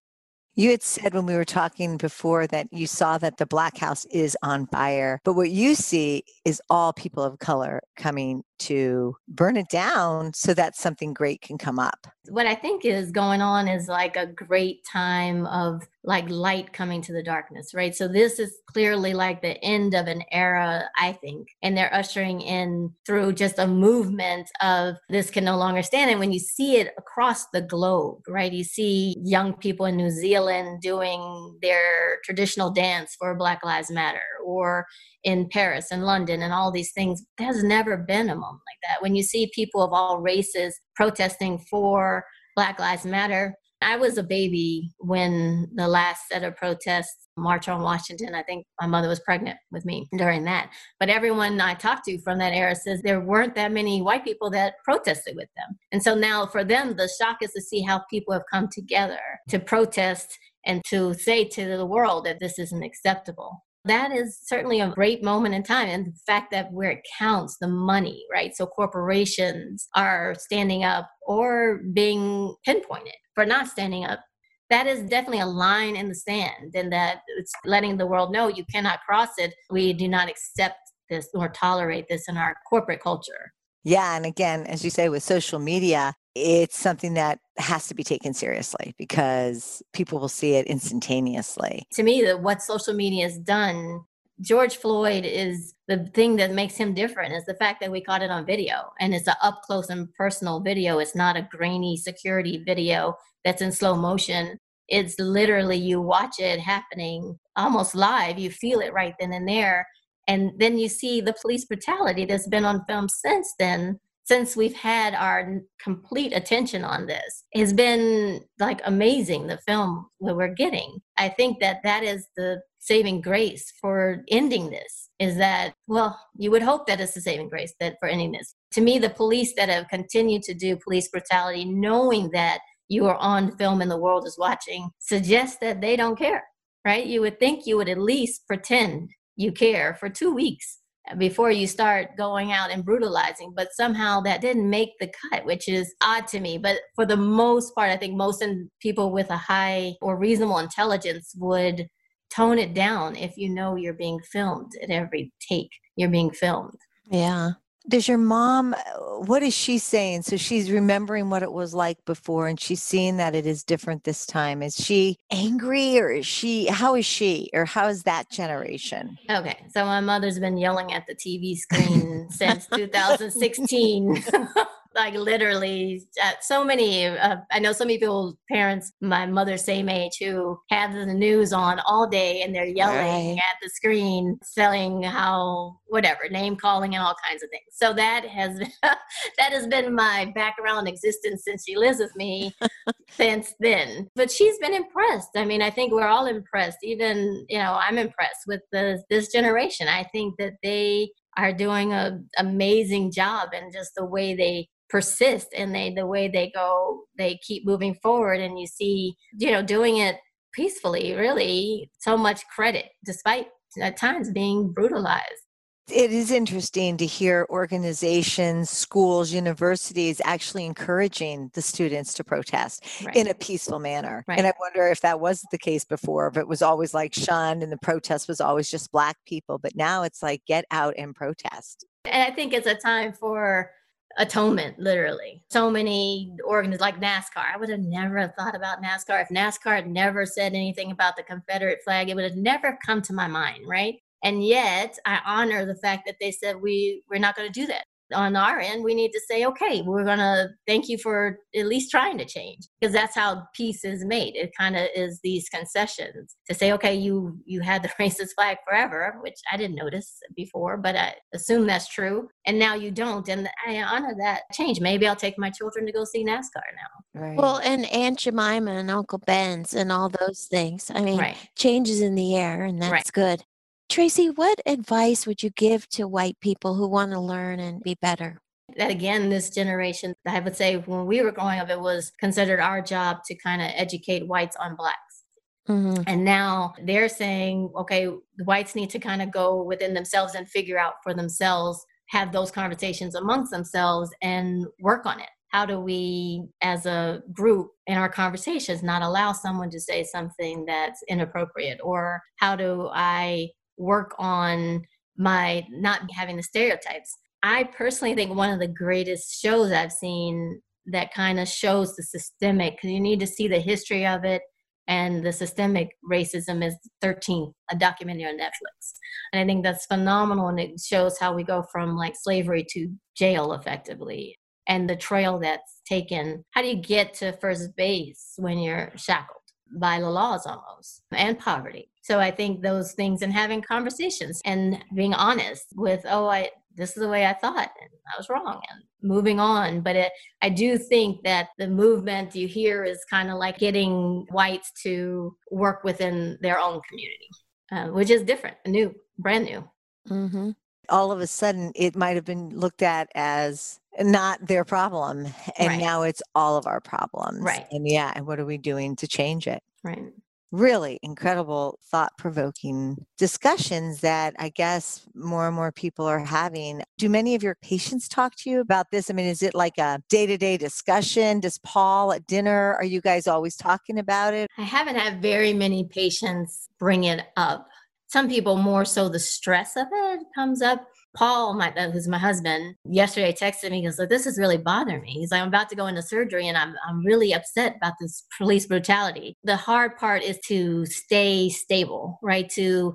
You 0.54 0.70
had 0.70 0.82
said 0.82 1.14
when 1.14 1.24
we 1.24 1.34
were 1.34 1.46
talking 1.46 1.96
before 1.96 2.46
that 2.46 2.68
you 2.72 2.86
saw 2.86 3.16
that 3.18 3.38
the 3.38 3.46
Black 3.46 3.78
House 3.78 4.04
is 4.06 4.36
on 4.42 4.66
fire, 4.66 5.20
but 5.24 5.32
what 5.32 5.50
you 5.50 5.74
see 5.74 6.24
is 6.44 6.60
all 6.68 6.92
people 6.92 7.22
of 7.22 7.38
color 7.38 7.82
coming 7.96 8.42
to 8.58 9.16
burn 9.28 9.56
it 9.56 9.68
down 9.68 10.32
so 10.34 10.54
that 10.54 10.76
something 10.76 11.12
great 11.12 11.40
can 11.40 11.58
come 11.58 11.78
up. 11.78 12.06
What 12.28 12.46
I 12.46 12.54
think 12.54 12.84
is 12.84 13.12
going 13.12 13.40
on 13.40 13.68
is 13.68 13.88
like 13.88 14.16
a 14.16 14.26
great 14.26 14.84
time 14.84 15.46
of 15.46 15.82
like 16.02 16.28
light 16.28 16.72
coming 16.72 17.02
to 17.02 17.12
the 17.12 17.22
darkness, 17.22 17.74
right? 17.74 17.94
So 17.94 18.08
this 18.08 18.38
is 18.38 18.58
clearly 18.66 19.12
like 19.12 19.42
the 19.42 19.62
end 19.62 19.94
of 19.94 20.06
an 20.06 20.22
era, 20.32 20.84
I 20.96 21.12
think, 21.12 21.48
and 21.62 21.76
they're 21.76 21.92
ushering 21.92 22.40
in 22.40 22.92
through 23.04 23.32
just 23.34 23.58
a 23.58 23.66
movement 23.66 24.48
of 24.60 24.96
this 25.08 25.30
can 25.30 25.44
no 25.44 25.56
longer 25.56 25.82
stand. 25.82 26.10
And 26.10 26.20
when 26.20 26.32
you 26.32 26.38
see 26.38 26.76
it 26.76 26.94
across 26.98 27.46
the 27.48 27.60
globe, 27.60 28.20
right, 28.28 28.52
you 28.52 28.64
see 28.64 29.16
young 29.22 29.54
people 29.54 29.86
in 29.86 29.96
New 29.96 30.10
Zealand 30.10 30.80
doing 30.80 31.58
their 31.62 32.18
traditional 32.24 32.70
dance 32.70 33.16
for 33.18 33.34
Black 33.34 33.64
Lives 33.64 33.90
Matter, 33.90 34.20
or 34.44 34.86
in 35.24 35.48
Paris 35.48 35.88
and 35.90 36.04
London 36.04 36.40
and 36.40 36.52
all 36.52 36.70
these 36.70 36.92
things. 36.92 37.24
There's 37.36 37.64
never 37.64 37.96
been 37.96 38.30
a 38.30 38.36
like 38.52 38.78
that. 38.88 39.02
When 39.02 39.14
you 39.14 39.22
see 39.22 39.50
people 39.54 39.82
of 39.82 39.92
all 39.92 40.20
races 40.20 40.78
protesting 40.94 41.58
for 41.70 42.24
Black 42.54 42.78
Lives 42.78 43.04
Matter, 43.04 43.54
I 43.82 43.96
was 43.96 44.16
a 44.16 44.22
baby 44.22 44.90
when 44.98 45.68
the 45.74 45.86
last 45.86 46.28
set 46.28 46.42
of 46.42 46.56
protests 46.56 47.28
march 47.36 47.68
on 47.68 47.82
Washington. 47.82 48.34
I 48.34 48.42
think 48.42 48.66
my 48.80 48.86
mother 48.86 49.08
was 49.08 49.20
pregnant 49.20 49.58
with 49.70 49.84
me 49.84 50.08
during 50.16 50.44
that. 50.44 50.70
But 50.98 51.10
everyone 51.10 51.60
I 51.60 51.74
talked 51.74 52.06
to 52.06 52.18
from 52.22 52.38
that 52.38 52.54
era 52.54 52.74
says 52.74 53.02
there 53.02 53.20
weren't 53.20 53.54
that 53.56 53.72
many 53.72 54.00
white 54.00 54.24
people 54.24 54.50
that 54.50 54.74
protested 54.82 55.36
with 55.36 55.48
them. 55.56 55.78
And 55.92 56.02
so 56.02 56.14
now 56.14 56.46
for 56.46 56.64
them, 56.64 56.96
the 56.96 57.08
shock 57.20 57.38
is 57.42 57.52
to 57.52 57.60
see 57.60 57.82
how 57.82 58.02
people 58.08 58.32
have 58.32 58.44
come 58.50 58.68
together 58.72 59.20
to 59.50 59.58
protest 59.58 60.38
and 60.64 60.82
to 60.88 61.12
say 61.14 61.44
to 61.44 61.76
the 61.76 61.86
world 61.86 62.24
that 62.24 62.40
this 62.40 62.58
isn't 62.58 62.82
acceptable 62.82 63.62
that 63.86 64.12
is 64.12 64.38
certainly 64.44 64.80
a 64.80 64.90
great 64.90 65.22
moment 65.22 65.54
in 65.54 65.62
time. 65.62 65.88
And 65.88 66.06
the 66.06 66.18
fact 66.26 66.50
that 66.50 66.72
where 66.72 66.90
it 66.90 67.06
counts, 67.18 67.56
the 67.60 67.68
money, 67.68 68.24
right? 68.32 68.54
So 68.56 68.66
corporations 68.66 69.88
are 69.94 70.34
standing 70.38 70.84
up 70.84 71.08
or 71.26 71.82
being 71.92 72.54
pinpointed 72.64 73.14
for 73.34 73.46
not 73.46 73.68
standing 73.68 74.04
up. 74.04 74.20
That 74.68 74.86
is 74.86 75.08
definitely 75.08 75.40
a 75.40 75.46
line 75.46 75.94
in 75.94 76.08
the 76.08 76.14
sand, 76.14 76.74
and 76.74 76.92
that 76.92 77.20
it's 77.38 77.52
letting 77.64 77.96
the 77.96 78.06
world 78.06 78.32
know 78.32 78.48
you 78.48 78.64
cannot 78.64 78.98
cross 79.08 79.28
it. 79.38 79.54
We 79.70 79.92
do 79.92 80.08
not 80.08 80.28
accept 80.28 80.78
this 81.08 81.28
or 81.34 81.48
tolerate 81.48 82.06
this 82.08 82.28
in 82.28 82.36
our 82.36 82.56
corporate 82.68 83.00
culture. 83.00 83.52
Yeah. 83.84 84.16
And 84.16 84.26
again, 84.26 84.66
as 84.66 84.82
you 84.82 84.90
say, 84.90 85.08
with 85.08 85.22
social 85.22 85.60
media, 85.60 86.14
it's 86.36 86.78
something 86.78 87.14
that 87.14 87.40
has 87.56 87.88
to 87.88 87.94
be 87.94 88.04
taken 88.04 88.34
seriously 88.34 88.94
because 88.98 89.82
people 89.94 90.18
will 90.18 90.28
see 90.28 90.54
it 90.54 90.66
instantaneously. 90.66 91.86
To 91.92 92.02
me, 92.02 92.22
that 92.22 92.42
what 92.42 92.62
social 92.62 92.92
media 92.92 93.24
has 93.24 93.38
done, 93.38 94.02
George 94.42 94.76
Floyd 94.76 95.24
is 95.24 95.74
the 95.88 96.10
thing 96.12 96.36
that 96.36 96.52
makes 96.52 96.74
him 96.74 96.92
different 96.92 97.32
is 97.32 97.46
the 97.46 97.54
fact 97.54 97.80
that 97.80 97.90
we 97.90 98.02
caught 98.02 98.22
it 98.22 98.30
on 98.30 98.44
video 98.44 98.92
and 99.00 99.14
it's 99.14 99.26
an 99.26 99.34
up 99.42 99.62
close 99.62 99.88
and 99.88 100.12
personal 100.12 100.60
video. 100.60 100.98
It's 100.98 101.16
not 101.16 101.36
a 101.36 101.48
grainy 101.50 101.96
security 101.96 102.62
video 102.66 103.16
that's 103.42 103.62
in 103.62 103.72
slow 103.72 103.94
motion. 103.94 104.58
It's 104.88 105.18
literally 105.18 105.78
you 105.78 106.02
watch 106.02 106.38
it 106.38 106.60
happening 106.60 107.38
almost 107.56 107.94
live. 107.94 108.38
You 108.38 108.50
feel 108.50 108.80
it 108.80 108.92
right 108.92 109.14
then 109.18 109.32
and 109.32 109.48
there. 109.48 109.86
And 110.28 110.52
then 110.58 110.76
you 110.76 110.88
see 110.88 111.22
the 111.22 111.34
police 111.40 111.64
brutality 111.64 112.26
that's 112.26 112.48
been 112.48 112.64
on 112.66 112.84
film 112.84 113.08
since 113.08 113.54
then 113.58 114.00
since 114.26 114.56
we've 114.56 114.74
had 114.74 115.14
our 115.14 115.60
complete 115.82 116.32
attention 116.34 116.84
on 116.84 117.06
this 117.06 117.44
has 117.54 117.72
been 117.72 118.40
like 118.58 118.80
amazing 118.84 119.46
the 119.46 119.58
film 119.66 120.06
that 120.20 120.36
we're 120.36 120.54
getting 120.54 120.98
i 121.16 121.28
think 121.28 121.60
that 121.60 121.80
that 121.82 122.02
is 122.02 122.26
the 122.36 122.60
saving 122.78 123.20
grace 123.20 123.72
for 123.80 124.22
ending 124.28 124.70
this 124.70 125.10
is 125.18 125.36
that 125.36 125.74
well 125.86 126.18
you 126.36 126.50
would 126.50 126.62
hope 126.62 126.86
that 126.86 127.00
it's 127.00 127.14
the 127.14 127.20
saving 127.20 127.48
grace 127.48 127.74
that 127.80 127.96
for 127.98 128.08
ending 128.08 128.32
this 128.32 128.54
to 128.70 128.80
me 128.80 128.98
the 128.98 129.10
police 129.10 129.54
that 129.56 129.68
have 129.68 129.88
continued 129.88 130.42
to 130.42 130.54
do 130.54 130.76
police 130.76 131.08
brutality 131.08 131.64
knowing 131.64 132.30
that 132.30 132.60
you 132.88 133.06
are 133.06 133.16
on 133.16 133.56
film 133.56 133.80
and 133.80 133.90
the 133.90 133.96
world 133.96 134.26
is 134.26 134.38
watching 134.38 134.90
suggests 134.98 135.58
that 135.60 135.80
they 135.80 135.96
don't 135.96 136.18
care, 136.18 136.44
right? 136.84 137.04
You 137.04 137.20
would 137.22 137.38
think 137.38 137.66
you 137.66 137.76
would 137.76 137.88
at 137.88 137.98
least 137.98 138.46
pretend 138.46 139.10
you 139.36 139.52
care 139.52 139.94
for 139.94 140.08
two 140.08 140.32
weeks 140.32 140.78
before 141.18 141.50
you 141.50 141.66
start 141.66 142.16
going 142.16 142.52
out 142.52 142.70
and 142.70 142.84
brutalizing 142.84 143.52
but 143.54 143.68
somehow 143.72 144.20
that 144.20 144.40
didn't 144.40 144.68
make 144.68 144.90
the 144.98 145.10
cut 145.30 145.44
which 145.44 145.68
is 145.68 145.94
odd 146.02 146.26
to 146.28 146.40
me. 146.40 146.58
But 146.58 146.78
for 146.94 147.06
the 147.06 147.16
most 147.16 147.74
part 147.74 147.90
i 147.90 147.96
think 147.96 148.14
most 148.14 148.44
people 148.80 149.12
with 149.12 149.30
a 149.30 149.36
high 149.36 149.94
or 150.00 150.16
reasonable 150.18 150.58
intelligence 150.58 151.34
would 151.38 151.88
tone 152.34 152.58
it 152.58 152.74
down 152.74 153.16
if 153.16 153.36
you 153.36 153.48
know 153.48 153.76
you're 153.76 153.94
being 153.94 154.20
filmed 154.32 154.72
at 154.82 154.90
every 154.90 155.32
take 155.48 155.70
you're 155.96 156.10
being 156.10 156.30
filmed. 156.30 156.78
Yeah 157.10 157.52
does 157.88 158.08
your 158.08 158.18
mom 158.18 158.74
what 159.18 159.42
is 159.42 159.54
she 159.54 159.78
saying? 159.78 160.22
So 160.22 160.36
she's 160.36 160.70
remembering 160.70 161.30
what 161.30 161.42
it 161.42 161.52
was 161.52 161.74
like 161.74 162.04
before 162.04 162.48
and 162.48 162.60
she's 162.60 162.82
seeing 162.82 163.16
that 163.16 163.34
it 163.34 163.46
is 163.46 163.64
different 163.64 164.04
this 164.04 164.26
time. 164.26 164.62
Is 164.62 164.76
she 164.76 165.18
angry 165.30 165.98
or 165.98 166.10
is 166.10 166.26
she 166.26 166.66
how 166.66 166.94
is 166.94 167.06
she 167.06 167.50
or 167.52 167.64
how 167.64 167.88
is 167.88 168.02
that 168.04 168.30
generation? 168.30 169.18
Okay 169.30 169.66
so 169.70 169.84
my 169.84 170.00
mother's 170.00 170.38
been 170.38 170.56
yelling 170.56 170.92
at 170.92 171.06
the 171.06 171.14
tv 171.14 171.56
screen 171.56 172.28
since 172.30 172.66
2016 172.74 174.24
like 174.96 175.14
literally 175.14 176.02
uh, 176.22 176.32
so 176.40 176.64
many 176.64 177.06
uh, 177.06 177.36
i 177.52 177.58
know 177.58 177.72
so 177.72 177.84
many 177.84 177.98
people 177.98 178.38
parents 178.50 178.92
my 179.00 179.26
mother's 179.26 179.64
same 179.64 179.88
age 179.88 180.16
who 180.18 180.58
have 180.70 180.92
the 180.92 181.06
news 181.06 181.52
on 181.52 181.80
all 181.86 182.08
day 182.08 182.42
and 182.42 182.54
they're 182.54 182.64
yelling 182.64 182.96
right. 182.96 183.38
at 183.38 183.56
the 183.62 183.68
screen 183.70 184.38
selling 184.42 185.02
how 185.02 185.76
whatever 185.86 186.28
name 186.30 186.56
calling 186.56 186.94
and 186.94 187.02
all 187.02 187.14
kinds 187.26 187.42
of 187.42 187.50
things. 187.50 187.64
So 187.72 187.92
that 187.94 188.24
has 188.26 188.58
that 188.82 189.52
has 189.52 189.66
been 189.66 189.94
my 189.94 190.32
background 190.34 190.88
existence 190.88 191.44
since 191.44 191.64
she 191.66 191.76
lives 191.76 191.98
with 191.98 192.14
me 192.16 192.54
since 193.10 193.54
then. 193.60 194.08
But 194.14 194.30
she's 194.30 194.58
been 194.58 194.74
impressed. 194.74 195.30
I 195.36 195.44
mean 195.44 195.62
i 195.62 195.70
think 195.70 195.92
we're 195.92 196.08
all 196.08 196.26
impressed. 196.26 196.78
Even 196.82 197.46
you 197.48 197.58
know 197.58 197.78
i'm 197.80 197.98
impressed 197.98 198.42
with 198.46 198.62
the 198.72 199.02
this 199.10 199.30
generation. 199.30 199.88
I 199.88 200.04
think 200.04 200.34
that 200.38 200.54
they 200.62 201.10
are 201.36 201.52
doing 201.52 201.92
an 201.92 202.28
amazing 202.38 203.12
job 203.12 203.50
and 203.54 203.72
just 203.72 203.92
the 203.94 204.04
way 204.04 204.34
they 204.34 204.68
persist 204.88 205.48
and 205.56 205.74
they 205.74 205.92
the 205.92 206.06
way 206.06 206.28
they 206.28 206.50
go 206.54 207.02
they 207.18 207.38
keep 207.42 207.66
moving 207.66 207.94
forward 208.02 208.40
and 208.40 208.58
you 208.58 208.66
see 208.66 209.16
you 209.38 209.50
know 209.50 209.62
doing 209.62 209.96
it 209.96 210.16
peacefully 210.52 211.14
really 211.14 211.90
so 211.98 212.16
much 212.16 212.42
credit 212.54 212.86
despite 213.04 213.48
at 213.80 213.96
times 213.96 214.30
being 214.30 214.72
brutalized 214.72 215.46
it 215.90 216.10
is 216.10 216.32
interesting 216.32 216.96
to 216.96 217.06
hear 217.06 217.46
organizations, 217.48 218.70
schools, 218.70 219.32
universities 219.32 220.20
actually 220.24 220.64
encouraging 220.64 221.48
the 221.54 221.62
students 221.62 222.12
to 222.14 222.24
protest 222.24 222.84
right. 223.04 223.14
in 223.14 223.28
a 223.28 223.34
peaceful 223.34 223.78
manner. 223.78 224.24
Right. 224.26 224.36
And 224.36 224.48
I 224.48 224.52
wonder 224.58 224.88
if 224.88 225.00
that 225.02 225.20
was 225.20 225.46
the 225.52 225.58
case 225.58 225.84
before, 225.84 226.26
if 226.26 226.36
it 226.36 226.48
was 226.48 226.60
always 226.60 226.92
like 226.92 227.14
shunned 227.14 227.62
and 227.62 227.70
the 227.70 227.78
protest 227.78 228.26
was 228.26 228.40
always 228.40 228.68
just 228.68 228.90
Black 228.90 229.16
people. 229.26 229.58
But 229.58 229.76
now 229.76 230.02
it's 230.02 230.24
like 230.24 230.44
get 230.44 230.64
out 230.72 230.94
and 230.98 231.14
protest. 231.14 231.86
And 232.04 232.20
I 232.20 232.34
think 232.34 232.52
it's 232.52 232.66
a 232.66 232.74
time 232.74 233.12
for 233.12 233.70
atonement 234.16 234.78
literally. 234.78 235.42
So 235.50 235.70
many 235.70 236.32
organs 236.44 236.80
like 236.80 237.00
nascar. 237.00 237.44
I 237.52 237.56
would 237.56 237.68
have 237.68 237.80
never 237.80 238.32
thought 238.38 238.54
about 238.54 238.82
nascar. 238.82 239.22
If 239.22 239.28
nascar 239.28 239.76
had 239.76 239.88
never 239.88 240.26
said 240.26 240.54
anything 240.54 240.90
about 240.90 241.16
the 241.16 241.22
confederate 241.22 241.80
flag 241.84 242.08
it 242.08 242.14
would 242.14 242.24
have 242.24 242.36
never 242.36 242.78
come 242.84 243.02
to 243.02 243.12
my 243.12 243.26
mind 243.26 243.64
right? 243.66 243.96
And 244.22 244.44
yet 244.44 244.98
i 245.04 245.20
honor 245.24 245.64
the 245.64 245.76
fact 245.76 246.04
that 246.06 246.16
they 246.20 246.30
said 246.30 246.60
we 246.60 247.02
we're 247.08 247.20
not 247.20 247.36
going 247.36 247.50
to 247.50 247.60
do 247.60 247.66
that 247.66 247.84
on 248.14 248.36
our 248.36 248.60
end, 248.60 248.84
we 248.84 248.94
need 248.94 249.10
to 249.12 249.20
say, 249.28 249.44
okay, 249.44 249.82
we're 249.82 250.04
going 250.04 250.18
to 250.18 250.48
thank 250.66 250.88
you 250.88 250.98
for 250.98 251.38
at 251.54 251.66
least 251.66 251.90
trying 251.90 252.18
to 252.18 252.24
change 252.24 252.66
because 252.80 252.92
that's 252.92 253.14
how 253.14 253.44
peace 253.54 253.84
is 253.84 254.04
made. 254.04 254.36
It 254.36 254.52
kind 254.58 254.76
of 254.76 254.88
is 254.94 255.20
these 255.22 255.48
concessions 255.48 256.36
to 256.48 256.54
say, 256.54 256.72
okay, 256.72 256.94
you 256.94 257.38
you 257.44 257.60
had 257.60 257.82
the 257.82 257.88
racist 258.00 258.30
flag 258.36 258.58
forever, 258.66 259.16
which 259.22 259.40
I 259.50 259.56
didn't 259.56 259.76
notice 259.76 260.18
before, 260.36 260.76
but 260.76 260.96
I 260.96 261.14
assume 261.34 261.66
that's 261.66 261.88
true. 261.88 262.28
And 262.46 262.58
now 262.58 262.74
you 262.74 262.90
don't. 262.90 263.28
And 263.28 263.48
I 263.66 263.82
honor 263.82 264.14
that 264.18 264.42
change. 264.52 264.80
Maybe 264.80 265.06
I'll 265.06 265.16
take 265.16 265.38
my 265.38 265.50
children 265.50 265.86
to 265.86 265.92
go 265.92 266.04
see 266.04 266.24
NASCAR 266.24 266.62
now. 266.74 267.20
Right. 267.20 267.36
Well, 267.36 267.58
and 267.58 267.86
Aunt 267.86 268.18
Jemima 268.18 268.72
and 268.72 268.90
Uncle 268.90 269.18
Ben's 269.18 269.74
and 269.74 269.90
all 269.90 270.08
those 270.08 270.46
things. 270.50 270.90
I 270.94 271.00
mean, 271.00 271.18
right. 271.18 271.36
changes 271.56 272.00
in 272.00 272.14
the 272.14 272.36
air, 272.36 272.64
and 272.64 272.80
that's 272.80 272.92
right. 272.92 273.12
good. 273.12 273.44
Tracy, 273.88 274.28
what 274.28 274.60
advice 274.66 275.26
would 275.26 275.42
you 275.42 275.50
give 275.50 275.88
to 275.90 276.08
white 276.08 276.38
people 276.40 276.74
who 276.74 276.88
want 276.88 277.12
to 277.12 277.20
learn 277.20 277.60
and 277.60 277.82
be 277.82 277.96
better? 278.00 278.40
That 278.76 278.90
again, 278.90 279.30
this 279.30 279.50
generation, 279.50 280.14
I 280.26 280.40
would 280.40 280.56
say 280.56 280.76
when 280.76 281.06
we 281.06 281.22
were 281.22 281.30
growing 281.30 281.60
up, 281.60 281.70
it 281.70 281.80
was 281.80 282.10
considered 282.18 282.60
our 282.60 282.82
job 282.82 283.18
to 283.26 283.34
kind 283.36 283.62
of 283.62 283.70
educate 283.74 284.26
whites 284.26 284.56
on 284.56 284.74
blacks. 284.74 285.22
Mm-hmm. 285.68 286.02
And 286.06 286.24
now 286.24 286.74
they're 286.82 287.08
saying, 287.08 287.70
okay, 287.76 288.06
the 288.36 288.44
whites 288.44 288.74
need 288.74 288.90
to 288.90 288.98
kind 288.98 289.22
of 289.22 289.30
go 289.30 289.62
within 289.62 289.94
themselves 289.94 290.34
and 290.34 290.48
figure 290.48 290.78
out 290.78 290.94
for 291.02 291.14
themselves, 291.14 291.84
have 292.08 292.32
those 292.32 292.50
conversations 292.50 293.14
amongst 293.14 293.50
themselves 293.50 294.10
and 294.22 294.66
work 294.80 295.06
on 295.06 295.20
it. 295.20 295.28
How 295.48 295.64
do 295.64 295.80
we, 295.80 296.44
as 296.60 296.86
a 296.86 297.22
group 297.32 297.70
in 297.86 297.96
our 297.96 298.08
conversations, 298.08 298.82
not 298.82 299.02
allow 299.02 299.32
someone 299.32 299.70
to 299.70 299.80
say 299.80 300.04
something 300.04 300.64
that's 300.66 301.02
inappropriate? 301.08 301.78
Or 301.82 302.20
how 302.36 302.56
do 302.56 302.90
I 302.92 303.50
work 303.76 304.14
on 304.18 304.84
my 305.16 305.66
not 305.70 306.00
having 306.12 306.36
the 306.36 306.42
stereotypes. 306.42 307.16
I 307.42 307.64
personally 307.64 308.14
think 308.14 308.34
one 308.34 308.50
of 308.50 308.58
the 308.58 308.68
greatest 308.68 309.40
shows 309.40 309.72
I've 309.72 309.92
seen 309.92 310.60
that 310.86 311.12
kind 311.12 311.40
of 311.40 311.48
shows 311.48 311.96
the 311.96 312.02
systemic, 312.02 312.76
because 312.76 312.90
you 312.90 313.00
need 313.00 313.20
to 313.20 313.26
see 313.26 313.48
the 313.48 313.60
history 313.60 314.06
of 314.06 314.24
it 314.24 314.42
and 314.88 315.24
the 315.24 315.32
systemic 315.32 315.90
racism 316.08 316.64
is 316.64 316.76
13th 317.02 317.52
a 317.70 317.76
documentary 317.76 318.26
on 318.26 318.38
netflix. 318.38 318.92
And 319.32 319.40
i 319.40 319.44
think 319.44 319.64
that's 319.64 319.86
phenomenal 319.86 320.48
and 320.48 320.60
it 320.60 320.80
shows 320.80 321.18
how 321.18 321.34
we 321.34 321.42
go 321.42 321.64
from 321.72 321.96
like 321.96 322.14
slavery 322.16 322.64
to 322.70 322.88
jail 323.16 323.52
effectively 323.54 324.38
and 324.68 324.88
the 324.88 324.96
trail 324.96 325.38
that's 325.38 325.80
taken. 325.86 326.44
How 326.50 326.62
do 326.62 326.68
you 326.68 326.76
get 326.76 327.14
to 327.14 327.32
first 327.38 327.76
base 327.76 328.34
when 328.36 328.58
you're 328.58 328.92
shackled? 328.96 329.40
By 329.78 329.98
the 329.98 330.08
laws 330.08 330.46
almost 330.46 331.02
and 331.12 331.38
poverty 331.38 331.90
so 332.06 332.20
I 332.20 332.30
think 332.30 332.62
those 332.62 332.92
things 332.92 333.22
and 333.22 333.32
having 333.32 333.60
conversations 333.60 334.40
and 334.44 334.78
being 334.94 335.12
honest 335.12 335.66
with, 335.74 336.02
oh, 336.08 336.28
I 336.28 336.50
this 336.76 336.90
is 336.90 337.02
the 337.02 337.08
way 337.08 337.26
I 337.26 337.32
thought 337.32 337.70
and 337.80 337.90
I 338.06 338.16
was 338.16 338.28
wrong 338.28 338.60
and 338.70 338.82
moving 339.02 339.40
on. 339.40 339.80
But 339.80 339.96
it, 339.96 340.12
I 340.40 340.50
do 340.50 340.78
think 340.78 341.24
that 341.24 341.48
the 341.58 341.66
movement 341.66 342.36
you 342.36 342.46
hear 342.46 342.84
is 342.84 343.04
kind 343.10 343.28
of 343.28 343.38
like 343.38 343.58
getting 343.58 344.24
whites 344.30 344.70
to 344.84 345.36
work 345.50 345.82
within 345.82 346.38
their 346.42 346.60
own 346.60 346.80
community, 346.88 347.28
uh, 347.72 347.86
which 347.86 348.10
is 348.10 348.22
different, 348.22 348.56
new, 348.68 348.94
brand 349.18 349.46
new. 349.46 349.68
Mm-hmm. 350.08 350.50
All 350.88 351.10
of 351.10 351.18
a 351.18 351.26
sudden, 351.26 351.72
it 351.74 351.96
might 351.96 352.14
have 352.14 352.24
been 352.24 352.50
looked 352.50 352.82
at 352.82 353.08
as 353.16 353.80
not 353.98 354.46
their 354.46 354.64
problem, 354.64 355.26
and 355.58 355.68
right. 355.68 355.80
now 355.80 356.02
it's 356.02 356.22
all 356.36 356.56
of 356.56 356.68
our 356.68 356.80
problems. 356.80 357.40
Right. 357.40 357.66
And 357.72 357.88
yeah, 357.88 358.12
and 358.14 358.28
what 358.28 358.38
are 358.38 358.46
we 358.46 358.58
doing 358.58 358.94
to 358.96 359.08
change 359.08 359.48
it? 359.48 359.64
Right 359.82 360.12
really 360.52 360.98
incredible, 361.02 361.78
thought 361.90 362.12
provoking 362.18 363.04
discussions 363.18 364.00
that 364.00 364.34
I 364.38 364.50
guess 364.50 365.06
more 365.14 365.46
and 365.46 365.56
more 365.56 365.72
people 365.72 366.06
are 366.06 366.20
having. 366.20 366.82
Do 366.98 367.08
many 367.08 367.34
of 367.34 367.42
your 367.42 367.56
patients 367.62 368.08
talk 368.08 368.34
to 368.36 368.50
you 368.50 368.60
about 368.60 368.90
this? 368.90 369.10
I 369.10 369.14
mean, 369.14 369.26
is 369.26 369.42
it 369.42 369.54
like 369.54 369.78
a 369.78 370.00
day 370.08 370.26
to 370.26 370.36
day 370.36 370.56
discussion? 370.56 371.40
Does 371.40 371.58
Paul 371.58 372.12
at 372.12 372.26
dinner, 372.26 372.74
are 372.74 372.84
you 372.84 373.00
guys 373.00 373.26
always 373.26 373.56
talking 373.56 373.98
about 373.98 374.34
it? 374.34 374.48
I 374.58 374.62
haven't 374.62 374.96
had 374.96 375.20
very 375.20 375.52
many 375.52 375.84
patients 375.84 376.68
bring 376.78 377.04
it 377.04 377.22
up. 377.36 377.68
Some 378.08 378.28
people 378.28 378.56
more 378.56 378.84
so 378.84 379.08
the 379.08 379.18
stress 379.18 379.76
of 379.76 379.88
it 379.92 380.20
comes 380.34 380.62
up. 380.62 380.86
Paul, 381.16 381.54
my, 381.54 381.72
uh, 381.72 381.90
who's 381.90 382.06
my 382.08 382.18
husband, 382.18 382.76
yesterday 382.84 383.32
texted 383.32 383.70
me. 383.70 383.78
He 383.78 383.86
goes, 383.86 383.98
"Look, 383.98 384.10
this 384.10 384.26
is 384.26 384.38
really 384.38 384.58
bothering 384.58 385.02
me." 385.02 385.12
He's 385.12 385.30
like, 385.30 385.40
"I'm 385.42 385.48
about 385.48 385.68
to 385.70 385.76
go 385.76 385.86
into 385.86 386.02
surgery, 386.02 386.46
and 386.46 386.56
I'm 386.56 386.74
I'm 386.86 387.04
really 387.04 387.32
upset 387.32 387.76
about 387.76 387.94
this 388.00 388.24
police 388.36 388.66
brutality." 388.66 389.36
The 389.42 389.56
hard 389.56 389.96
part 389.96 390.22
is 390.22 390.38
to 390.46 390.86
stay 390.86 391.48
stable, 391.48 392.18
right? 392.22 392.48
To 392.50 392.94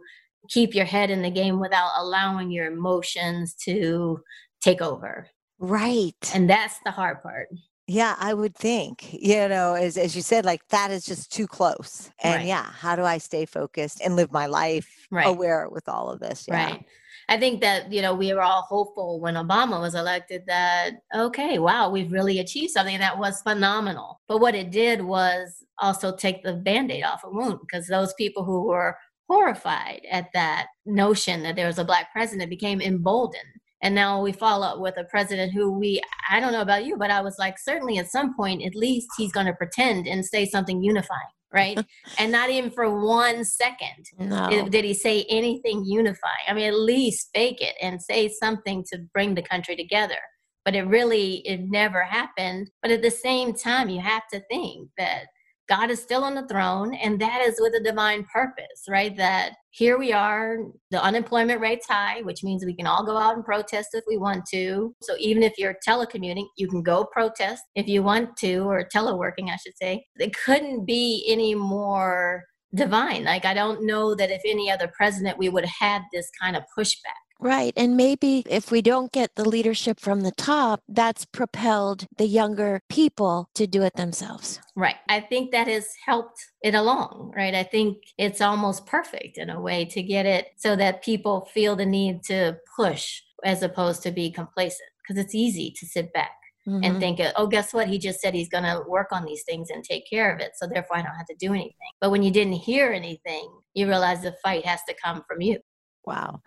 keep 0.49 0.75
your 0.75 0.86
head 0.86 1.10
in 1.10 1.21
the 1.21 1.31
game 1.31 1.60
without 1.60 1.91
allowing 1.97 2.51
your 2.51 2.67
emotions 2.67 3.55
to 3.65 4.19
take 4.62 4.81
over. 4.81 5.27
Right. 5.60 6.15
And 6.34 6.49
that's 6.49 6.79
the 6.86 6.91
hard 6.91 7.21
part. 7.21 7.49
Yeah, 7.91 8.15
I 8.19 8.34
would 8.34 8.56
think, 8.56 9.12
you 9.12 9.49
know, 9.49 9.73
as, 9.73 9.97
as 9.97 10.15
you 10.15 10.21
said, 10.21 10.45
like 10.45 10.65
that 10.69 10.91
is 10.91 11.06
just 11.06 11.30
too 11.30 11.45
close. 11.45 12.10
And 12.23 12.36
right. 12.36 12.45
yeah, 12.45 12.63
how 12.63 12.95
do 12.95 13.04
I 13.04 13.17
stay 13.17 13.45
focused 13.45 13.99
and 13.99 14.15
live 14.15 14.32
my 14.32 14.45
life 14.45 14.88
right. 15.12 15.27
aware 15.27 15.67
with 15.67 15.89
all 15.89 16.10
of 16.10 16.21
this? 16.21 16.45
Yeah. 16.47 16.67
Right. 16.67 16.86
I 17.27 17.38
think 17.38 17.60
that, 17.60 17.91
you 17.91 18.01
know, 18.01 18.13
we 18.13 18.34
were 18.34 18.43
all 18.43 18.62
hopeful 18.62 19.19
when 19.19 19.34
Obama 19.34 19.82
was 19.82 19.93
elected 19.93 20.43
that, 20.47 20.91
okay, 21.13 21.60
wow, 21.60 21.89
we've 21.89 22.13
really 22.13 22.39
achieved 22.39 22.71
something 22.71 22.97
that 22.99 23.19
was 23.19 23.41
phenomenal. 23.41 24.21
But 24.30 24.39
what 24.39 24.56
it 24.56 24.71
did 24.71 25.01
was 25.01 25.62
also 25.77 26.15
take 26.15 26.43
the 26.43 26.54
band 26.54 26.93
aid 26.93 27.04
off 27.04 27.25
a 27.25 27.30
wound 27.30 27.60
because 27.60 27.88
those 27.88 28.13
people 28.13 28.45
who 28.45 28.67
were 28.67 28.95
horrified 29.30 30.04
at 30.10 30.32
that 30.34 30.67
notion 30.86 31.43
that 31.43 31.58
there 31.58 31.67
was 31.67 31.77
a 31.77 31.84
black 31.84 32.13
president 32.13 32.49
became 32.49 32.80
emboldened 32.80 33.61
And 33.82 33.96
now 33.96 34.22
we 34.22 34.32
follow 34.32 34.67
up 34.67 34.80
with 34.80 34.98
a 34.98 35.06
president 35.06 35.54
who 35.54 35.72
we, 35.72 36.02
I 36.30 36.39
don't 36.39 36.52
know 36.52 36.62
about 36.62 36.86
you, 36.86 36.98
but 36.98 37.10
I 37.12 37.22
was 37.22 37.38
like, 37.39 37.58
certainly 37.58 37.98
at 37.98 38.12
some 38.12 38.36
point, 38.36 38.63
at 38.63 38.76
least 38.76 39.08
he's 39.17 39.32
going 39.32 39.48
to 39.48 39.54
pretend 39.54 40.08
and 40.08 40.24
say 40.26 40.46
something 40.46 40.84
unifying 40.84 41.30
right? 41.54 41.78
and 42.17 42.32
not 42.32 42.50
even 42.50 42.72
for 42.72 43.04
one 43.06 43.44
second 43.44 44.06
no. 44.17 44.70
did, 44.70 44.86
he 44.86 44.94
say 44.94 45.26
anything 45.30 45.84
unifying. 45.86 46.46
I 46.48 46.54
mean, 46.54 46.67
at 46.67 46.80
least 46.80 47.30
fake 47.34 47.62
it 47.62 47.76
and 47.82 48.02
say 48.02 48.30
something 48.30 48.84
to 48.91 49.00
bring 49.13 49.36
the 49.36 49.41
country 49.41 49.76
together. 49.76 50.15
But 50.63 50.76
it 50.76 50.84
really, 50.84 51.46
it 51.48 51.62
never 51.70 52.04
happened. 52.04 52.70
But 52.82 52.91
at 52.91 53.02
the 53.02 53.12
same 53.12 53.54
time, 53.54 53.89
you 53.89 54.00
have 54.00 54.28
to 54.32 54.41
think 54.50 54.89
that 54.98 55.26
God 55.67 55.89
is 55.89 56.02
still 56.02 56.24
on 56.24 56.36
the 56.36 56.48
throne, 56.48 56.94
and 56.94 57.20
that 57.20 57.41
is 57.41 57.56
with 57.60 57.74
a 57.74 57.84
divine 57.84 58.26
purpose, 58.32 58.86
right? 58.88 59.15
That 59.17 59.54
here 59.71 59.97
we 59.97 60.12
are, 60.12 60.57
the 60.91 61.01
unemployment 61.01 61.62
rate's 61.62 61.88
high, 61.88 62.21
which 62.21 62.43
means 62.43 62.65
we 62.65 62.75
can 62.75 62.88
all 62.88 63.05
go 63.05 63.17
out 63.17 63.36
and 63.36 63.45
protest 63.45 63.89
if 63.93 64.03
we 64.05 64.17
want 64.17 64.45
to. 64.51 64.93
So 65.01 65.15
even 65.17 65.43
if 65.43 65.53
you're 65.57 65.75
telecommuting, 65.88 66.45
you 66.57 66.67
can 66.67 66.84
go 66.84 67.05
protest 67.05 67.63
if 67.75 67.88
you 67.88 68.03
want 68.03 68.36
to, 68.38 68.60
or 68.69 68.88
teleworking, 68.93 69.49
I 69.49 69.55
should 69.55 69.77
say. 69.81 70.05
It 70.19 70.36
couldn't 70.38 70.86
be 70.86 71.25
any 71.27 71.55
more 71.55 72.43
divine. 72.75 73.23
Like, 73.23 73.45
I 73.45 73.53
don't 73.53 73.86
know 73.86 74.13
that 74.15 74.29
if 74.29 74.41
any 74.45 74.69
other 74.69 74.91
president 74.95 75.38
we 75.38 75.49
would 75.49 75.65
have 75.65 75.75
had 75.79 76.01
this 76.12 76.29
kind 76.41 76.55
of 76.57 76.63
pushback. 76.77 77.21
Right. 77.41 77.73
And 77.75 77.97
maybe 77.97 78.43
if 78.47 78.71
we 78.71 78.84
don't 78.84 79.12
get 79.12 79.32
the 79.36 79.49
leadership 79.49 79.99
from 79.99 80.21
the 80.21 80.32
top, 80.32 80.82
that's 80.88 81.25
propelled 81.25 82.06
the 82.17 82.27
younger 82.27 82.82
people 82.88 83.49
to 83.56 83.65
do 83.65 83.82
it 83.82 83.95
themselves. 83.95 84.60
Right. 84.75 84.97
I 85.10 85.21
think 85.21 85.51
that 85.51 85.67
has 85.67 85.88
helped 86.06 86.39
it 86.62 86.75
along, 86.75 87.34
right? 87.36 87.56
I 87.56 87.63
think 87.63 87.97
it's 88.17 88.41
almost 88.41 88.86
perfect 88.86 89.39
in 89.39 89.49
a 89.49 89.60
way 89.60 89.86
to 89.86 90.04
get 90.04 90.27
it 90.27 90.49
so 90.58 90.75
that 90.75 91.04
people 91.04 91.49
feel 91.51 91.75
the 91.75 91.86
need 91.86 92.23
to 92.25 92.58
push 92.75 93.21
as 93.43 93.63
opposed 93.63 94.04
to 94.04 94.12
be 94.12 94.30
complacent 94.30 94.89
because 95.01 95.21
it's 95.21 95.34
easy 95.34 95.73
to 95.80 95.86
sit 95.86 96.13
back. 96.13 96.32
Mm-hmm. 96.67 96.84
and 96.84 96.99
think, 96.99 97.19
oh, 97.38 97.47
guess 97.47 97.73
what? 97.73 97.88
He 97.88 97.97
just 97.97 98.21
said 98.21 98.36
he's 98.36 98.47
going 98.47 98.65
to 98.65 98.84
work 98.88 99.08
on 99.12 99.25
these 99.25 99.41
things 99.47 99.71
and 99.71 99.84
take 99.84 100.08
care 100.08 100.32
of 100.32 100.39
it. 100.39 100.51
So 100.54 100.67
therefore, 100.67 100.97
I 100.97 101.01
don't 101.01 101.15
have 101.15 101.25
to 101.25 101.36
do 101.39 101.54
anything. 101.54 101.73
But 101.99 102.12
when 102.12 102.21
you 102.21 102.30
didn't 102.30 102.54
hear 102.54 102.91
anything, 102.91 103.49
you 103.73 103.88
realize 103.88 104.21
the 104.21 104.36
fight 104.43 104.63
has 104.63 104.80
to 104.88 104.93
come 105.04 105.23
from 105.27 105.41
you. 105.41 105.58
Wow. 106.05 106.41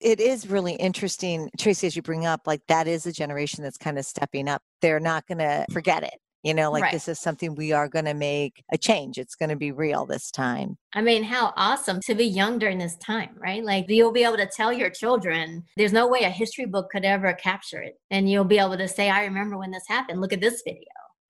It 0.00 0.20
is 0.20 0.48
really 0.48 0.74
interesting, 0.74 1.50
Tracy, 1.58 1.86
as 1.86 1.96
you 1.96 2.02
bring 2.02 2.26
up, 2.26 2.42
like 2.46 2.62
that 2.68 2.86
is 2.86 3.06
a 3.06 3.12
generation 3.12 3.62
that's 3.62 3.78
kind 3.78 3.98
of 3.98 4.04
stepping 4.04 4.48
up. 4.48 4.62
They're 4.80 5.00
not 5.00 5.26
going 5.26 5.38
to 5.38 5.66
forget 5.72 6.02
it. 6.02 6.14
You 6.42 6.54
know, 6.54 6.72
like 6.72 6.82
right. 6.82 6.92
this 6.92 7.06
is 7.06 7.20
something 7.20 7.54
we 7.54 7.70
are 7.70 7.88
going 7.88 8.04
to 8.06 8.14
make 8.14 8.64
a 8.72 8.78
change. 8.78 9.16
It's 9.16 9.36
going 9.36 9.50
to 9.50 9.56
be 9.56 9.70
real 9.70 10.06
this 10.06 10.28
time. 10.32 10.76
I 10.92 11.00
mean, 11.00 11.22
how 11.22 11.52
awesome 11.56 12.00
to 12.06 12.16
be 12.16 12.24
young 12.24 12.58
during 12.58 12.78
this 12.78 12.96
time, 12.96 13.36
right? 13.38 13.64
Like 13.64 13.86
you'll 13.88 14.10
be 14.10 14.24
able 14.24 14.38
to 14.38 14.46
tell 14.48 14.72
your 14.72 14.90
children, 14.90 15.62
there's 15.76 15.92
no 15.92 16.08
way 16.08 16.24
a 16.24 16.30
history 16.30 16.66
book 16.66 16.90
could 16.90 17.04
ever 17.04 17.32
capture 17.34 17.80
it. 17.80 17.94
And 18.10 18.28
you'll 18.28 18.44
be 18.44 18.58
able 18.58 18.76
to 18.76 18.88
say, 18.88 19.08
I 19.08 19.22
remember 19.24 19.56
when 19.56 19.70
this 19.70 19.84
happened. 19.86 20.20
Look 20.20 20.32
at 20.32 20.40
this 20.40 20.62
video 20.66 20.82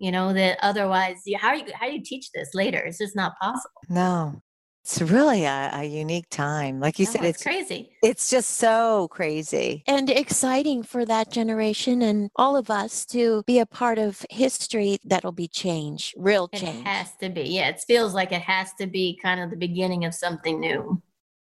you 0.02 0.10
know 0.10 0.32
that 0.32 0.58
otherwise 0.62 1.22
how 1.38 1.48
are 1.48 1.56
you 1.56 1.64
how 1.74 1.86
do 1.86 1.92
you 1.92 2.02
teach 2.02 2.30
this 2.34 2.50
later 2.54 2.78
it's 2.78 2.98
just 2.98 3.14
not 3.14 3.38
possible 3.40 3.80
no 3.88 4.42
it's 4.82 5.00
really 5.00 5.44
a, 5.44 5.70
a, 5.72 5.84
unique 5.84 6.28
time. 6.28 6.80
Like 6.80 6.98
you 6.98 7.06
said, 7.06 7.22
oh, 7.22 7.28
it's, 7.28 7.36
it's, 7.38 7.42
crazy. 7.44 7.90
It's 8.02 8.28
just 8.28 8.50
so 8.50 9.06
crazy. 9.08 9.84
And 9.86 10.10
exciting 10.10 10.82
for 10.82 11.04
that 11.04 11.30
generation 11.30 12.02
and 12.02 12.30
all 12.34 12.56
of 12.56 12.68
us 12.68 13.06
to 13.06 13.44
be 13.46 13.60
a 13.60 13.66
part 13.66 13.98
of 13.98 14.26
history 14.28 14.98
that'll 15.04 15.30
be 15.30 15.46
change, 15.46 16.14
real 16.16 16.48
change. 16.48 16.80
It 16.80 16.86
has 16.86 17.14
to 17.20 17.28
be. 17.28 17.42
Yeah, 17.42 17.68
it 17.68 17.80
feels 17.80 18.12
like 18.12 18.32
it 18.32 18.42
has 18.42 18.72
to 18.80 18.88
be 18.88 19.18
kind 19.22 19.40
of 19.40 19.50
the 19.50 19.56
beginning 19.56 20.04
of 20.04 20.14
something 20.14 20.58
new. 20.58 21.00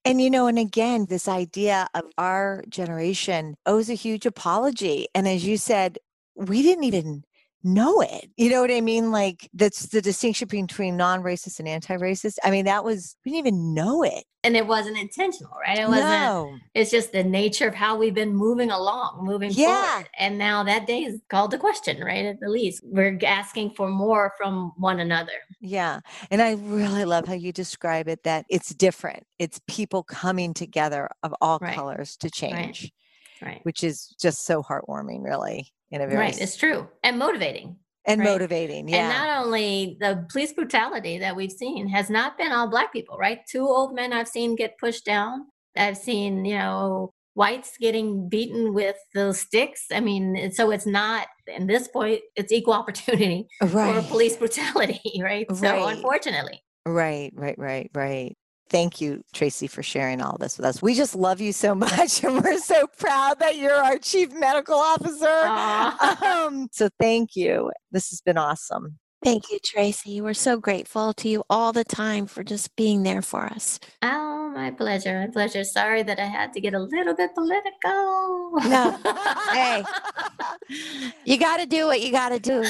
And, 0.04 0.20
you 0.20 0.30
know, 0.30 0.48
and 0.48 0.58
again, 0.58 1.06
this 1.08 1.28
idea 1.28 1.86
of 1.94 2.04
our 2.18 2.64
generation 2.68 3.56
owes 3.64 3.90
a 3.90 3.94
huge 3.94 4.26
apology. 4.26 5.06
And 5.14 5.28
as 5.28 5.46
you 5.46 5.56
said, 5.56 5.98
we 6.34 6.62
didn't 6.62 6.84
even 6.84 7.24
know 7.62 8.00
it. 8.00 8.30
You 8.36 8.50
know 8.50 8.60
what 8.60 8.70
I 8.70 8.80
mean? 8.80 9.10
Like 9.10 9.48
that's 9.52 9.88
the 9.88 10.00
distinction 10.00 10.48
between 10.48 10.96
non-racist 10.96 11.58
and 11.58 11.68
anti-racist. 11.68 12.36
I 12.42 12.50
mean, 12.50 12.64
that 12.64 12.84
was 12.84 13.16
we 13.24 13.32
didn't 13.32 13.46
even 13.46 13.74
know 13.74 14.02
it. 14.02 14.24
And 14.42 14.56
it 14.56 14.66
wasn't 14.66 14.96
intentional, 14.96 15.52
right? 15.60 15.78
It 15.78 15.86
wasn't 15.86 16.08
no. 16.08 16.56
it's 16.74 16.90
just 16.90 17.12
the 17.12 17.22
nature 17.22 17.68
of 17.68 17.74
how 17.74 17.98
we've 17.98 18.14
been 18.14 18.34
moving 18.34 18.70
along, 18.70 19.20
moving 19.22 19.50
yeah. 19.52 19.84
forward. 19.84 20.08
And 20.18 20.38
now 20.38 20.62
that 20.64 20.86
day 20.86 21.00
is 21.00 21.20
called 21.28 21.50
to 21.50 21.58
question, 21.58 22.02
right? 22.02 22.24
At 22.24 22.40
the 22.40 22.48
least. 22.48 22.80
We're 22.82 23.18
asking 23.22 23.72
for 23.72 23.88
more 23.88 24.32
from 24.38 24.72
one 24.78 24.98
another. 24.98 25.32
Yeah. 25.60 26.00
And 26.30 26.40
I 26.40 26.52
really 26.54 27.04
love 27.04 27.26
how 27.26 27.34
you 27.34 27.52
describe 27.52 28.08
it 28.08 28.22
that 28.22 28.46
it's 28.48 28.74
different. 28.74 29.24
It's 29.38 29.60
people 29.68 30.02
coming 30.04 30.54
together 30.54 31.10
of 31.22 31.34
all 31.42 31.58
right. 31.60 31.74
colors 31.74 32.16
to 32.18 32.30
change. 32.30 32.84
Right. 32.84 32.92
Right. 33.42 33.60
Which 33.62 33.84
is 33.84 34.14
just 34.20 34.44
so 34.44 34.62
heartwarming, 34.62 35.22
really 35.22 35.72
in 35.90 36.00
a 36.00 36.06
very 36.06 36.18
right. 36.18 36.40
It's 36.40 36.56
true 36.56 36.88
and 37.02 37.18
motivating. 37.18 37.76
And 38.06 38.20
right? 38.20 38.30
motivating, 38.30 38.88
yeah. 38.88 38.96
And 38.96 39.08
not 39.10 39.44
only 39.44 39.98
the 40.00 40.26
police 40.30 40.52
brutality 40.54 41.18
that 41.18 41.36
we've 41.36 41.52
seen 41.52 41.86
has 41.88 42.08
not 42.08 42.38
been 42.38 42.50
all 42.50 42.68
black 42.68 42.92
people, 42.92 43.18
right? 43.18 43.40
Two 43.46 43.68
old 43.68 43.94
men 43.94 44.12
I've 44.12 44.28
seen 44.28 44.56
get 44.56 44.78
pushed 44.78 45.04
down. 45.04 45.46
I've 45.76 45.98
seen, 45.98 46.44
you 46.46 46.56
know, 46.56 47.12
whites 47.34 47.72
getting 47.78 48.28
beaten 48.28 48.72
with 48.72 48.96
those 49.14 49.40
sticks. 49.40 49.86
I 49.92 50.00
mean, 50.00 50.50
so 50.52 50.70
it's 50.70 50.86
not, 50.86 51.26
in 51.46 51.66
this 51.66 51.88
point, 51.88 52.22
it's 52.36 52.52
equal 52.52 52.74
opportunity 52.74 53.48
oh, 53.60 53.66
right. 53.66 54.02
for 54.02 54.08
police 54.08 54.36
brutality, 54.36 55.20
right? 55.22 55.46
right? 55.50 55.56
So 55.58 55.86
unfortunately. 55.86 56.62
Right, 56.86 57.32
right, 57.34 57.58
right, 57.58 57.90
right. 57.94 58.36
Thank 58.70 59.00
you, 59.00 59.24
Tracy, 59.32 59.66
for 59.66 59.82
sharing 59.82 60.22
all 60.22 60.36
this 60.38 60.56
with 60.56 60.64
us. 60.64 60.80
We 60.80 60.94
just 60.94 61.16
love 61.16 61.40
you 61.40 61.52
so 61.52 61.74
much, 61.86 62.22
and 62.22 62.42
we're 62.42 62.58
so 62.58 62.86
proud 62.86 63.40
that 63.40 63.56
you're 63.58 63.74
our 63.74 63.98
chief 63.98 64.32
medical 64.32 64.76
officer. 64.76 65.26
Um, 66.24 66.68
so, 66.70 66.88
thank 67.00 67.34
you. 67.34 67.72
This 67.90 68.10
has 68.10 68.20
been 68.20 68.38
awesome. 68.38 68.98
Thank 69.22 69.50
you, 69.50 69.58
Tracy. 69.62 70.22
We're 70.22 70.32
so 70.32 70.56
grateful 70.56 71.12
to 71.14 71.28
you 71.28 71.44
all 71.50 71.74
the 71.74 71.84
time 71.84 72.24
for 72.26 72.42
just 72.42 72.74
being 72.74 73.02
there 73.02 73.20
for 73.20 73.44
us. 73.44 73.78
Oh, 74.00 74.50
my 74.54 74.70
pleasure. 74.70 75.20
My 75.20 75.26
pleasure. 75.26 75.62
Sorry 75.62 76.02
that 76.02 76.18
I 76.18 76.24
had 76.24 76.54
to 76.54 76.60
get 76.60 76.72
a 76.72 76.78
little 76.78 77.14
bit 77.14 77.34
political. 77.34 78.52
No. 78.70 78.98
hey, 79.52 79.84
you 81.26 81.36
got 81.36 81.58
to 81.58 81.66
do 81.66 81.84
what 81.84 82.00
you 82.00 82.10
got 82.10 82.30
to 82.30 82.38
do. 82.38 82.64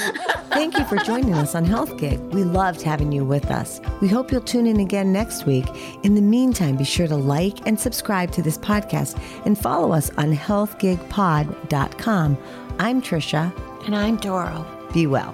Thank 0.49 0.77
you 0.77 0.83
for 0.85 0.97
joining 0.97 1.35
us 1.35 1.55
on 1.55 1.63
Health 1.63 1.97
Gig. 1.97 2.19
We 2.33 2.43
loved 2.43 2.81
having 2.81 3.13
you 3.13 3.23
with 3.23 3.45
us. 3.45 3.79
We 4.01 4.09
hope 4.09 4.29
you'll 4.29 4.41
tune 4.41 4.67
in 4.67 4.81
again 4.81 5.13
next 5.13 5.45
week. 5.45 5.67
In 6.03 6.15
the 6.15 6.21
meantime, 6.21 6.75
be 6.75 6.83
sure 6.83 7.07
to 7.07 7.15
like 7.15 7.65
and 7.65 7.79
subscribe 7.79 8.29
to 8.31 8.41
this 8.41 8.57
podcast 8.57 9.17
and 9.45 9.57
follow 9.57 9.93
us 9.93 10.09
on 10.17 10.35
healthgigpod.com. 10.35 12.37
I'm 12.77 13.01
Trisha. 13.01 13.85
And 13.85 13.95
I'm 13.95 14.17
Doro. 14.17 14.65
Be 14.93 15.07
well. 15.07 15.33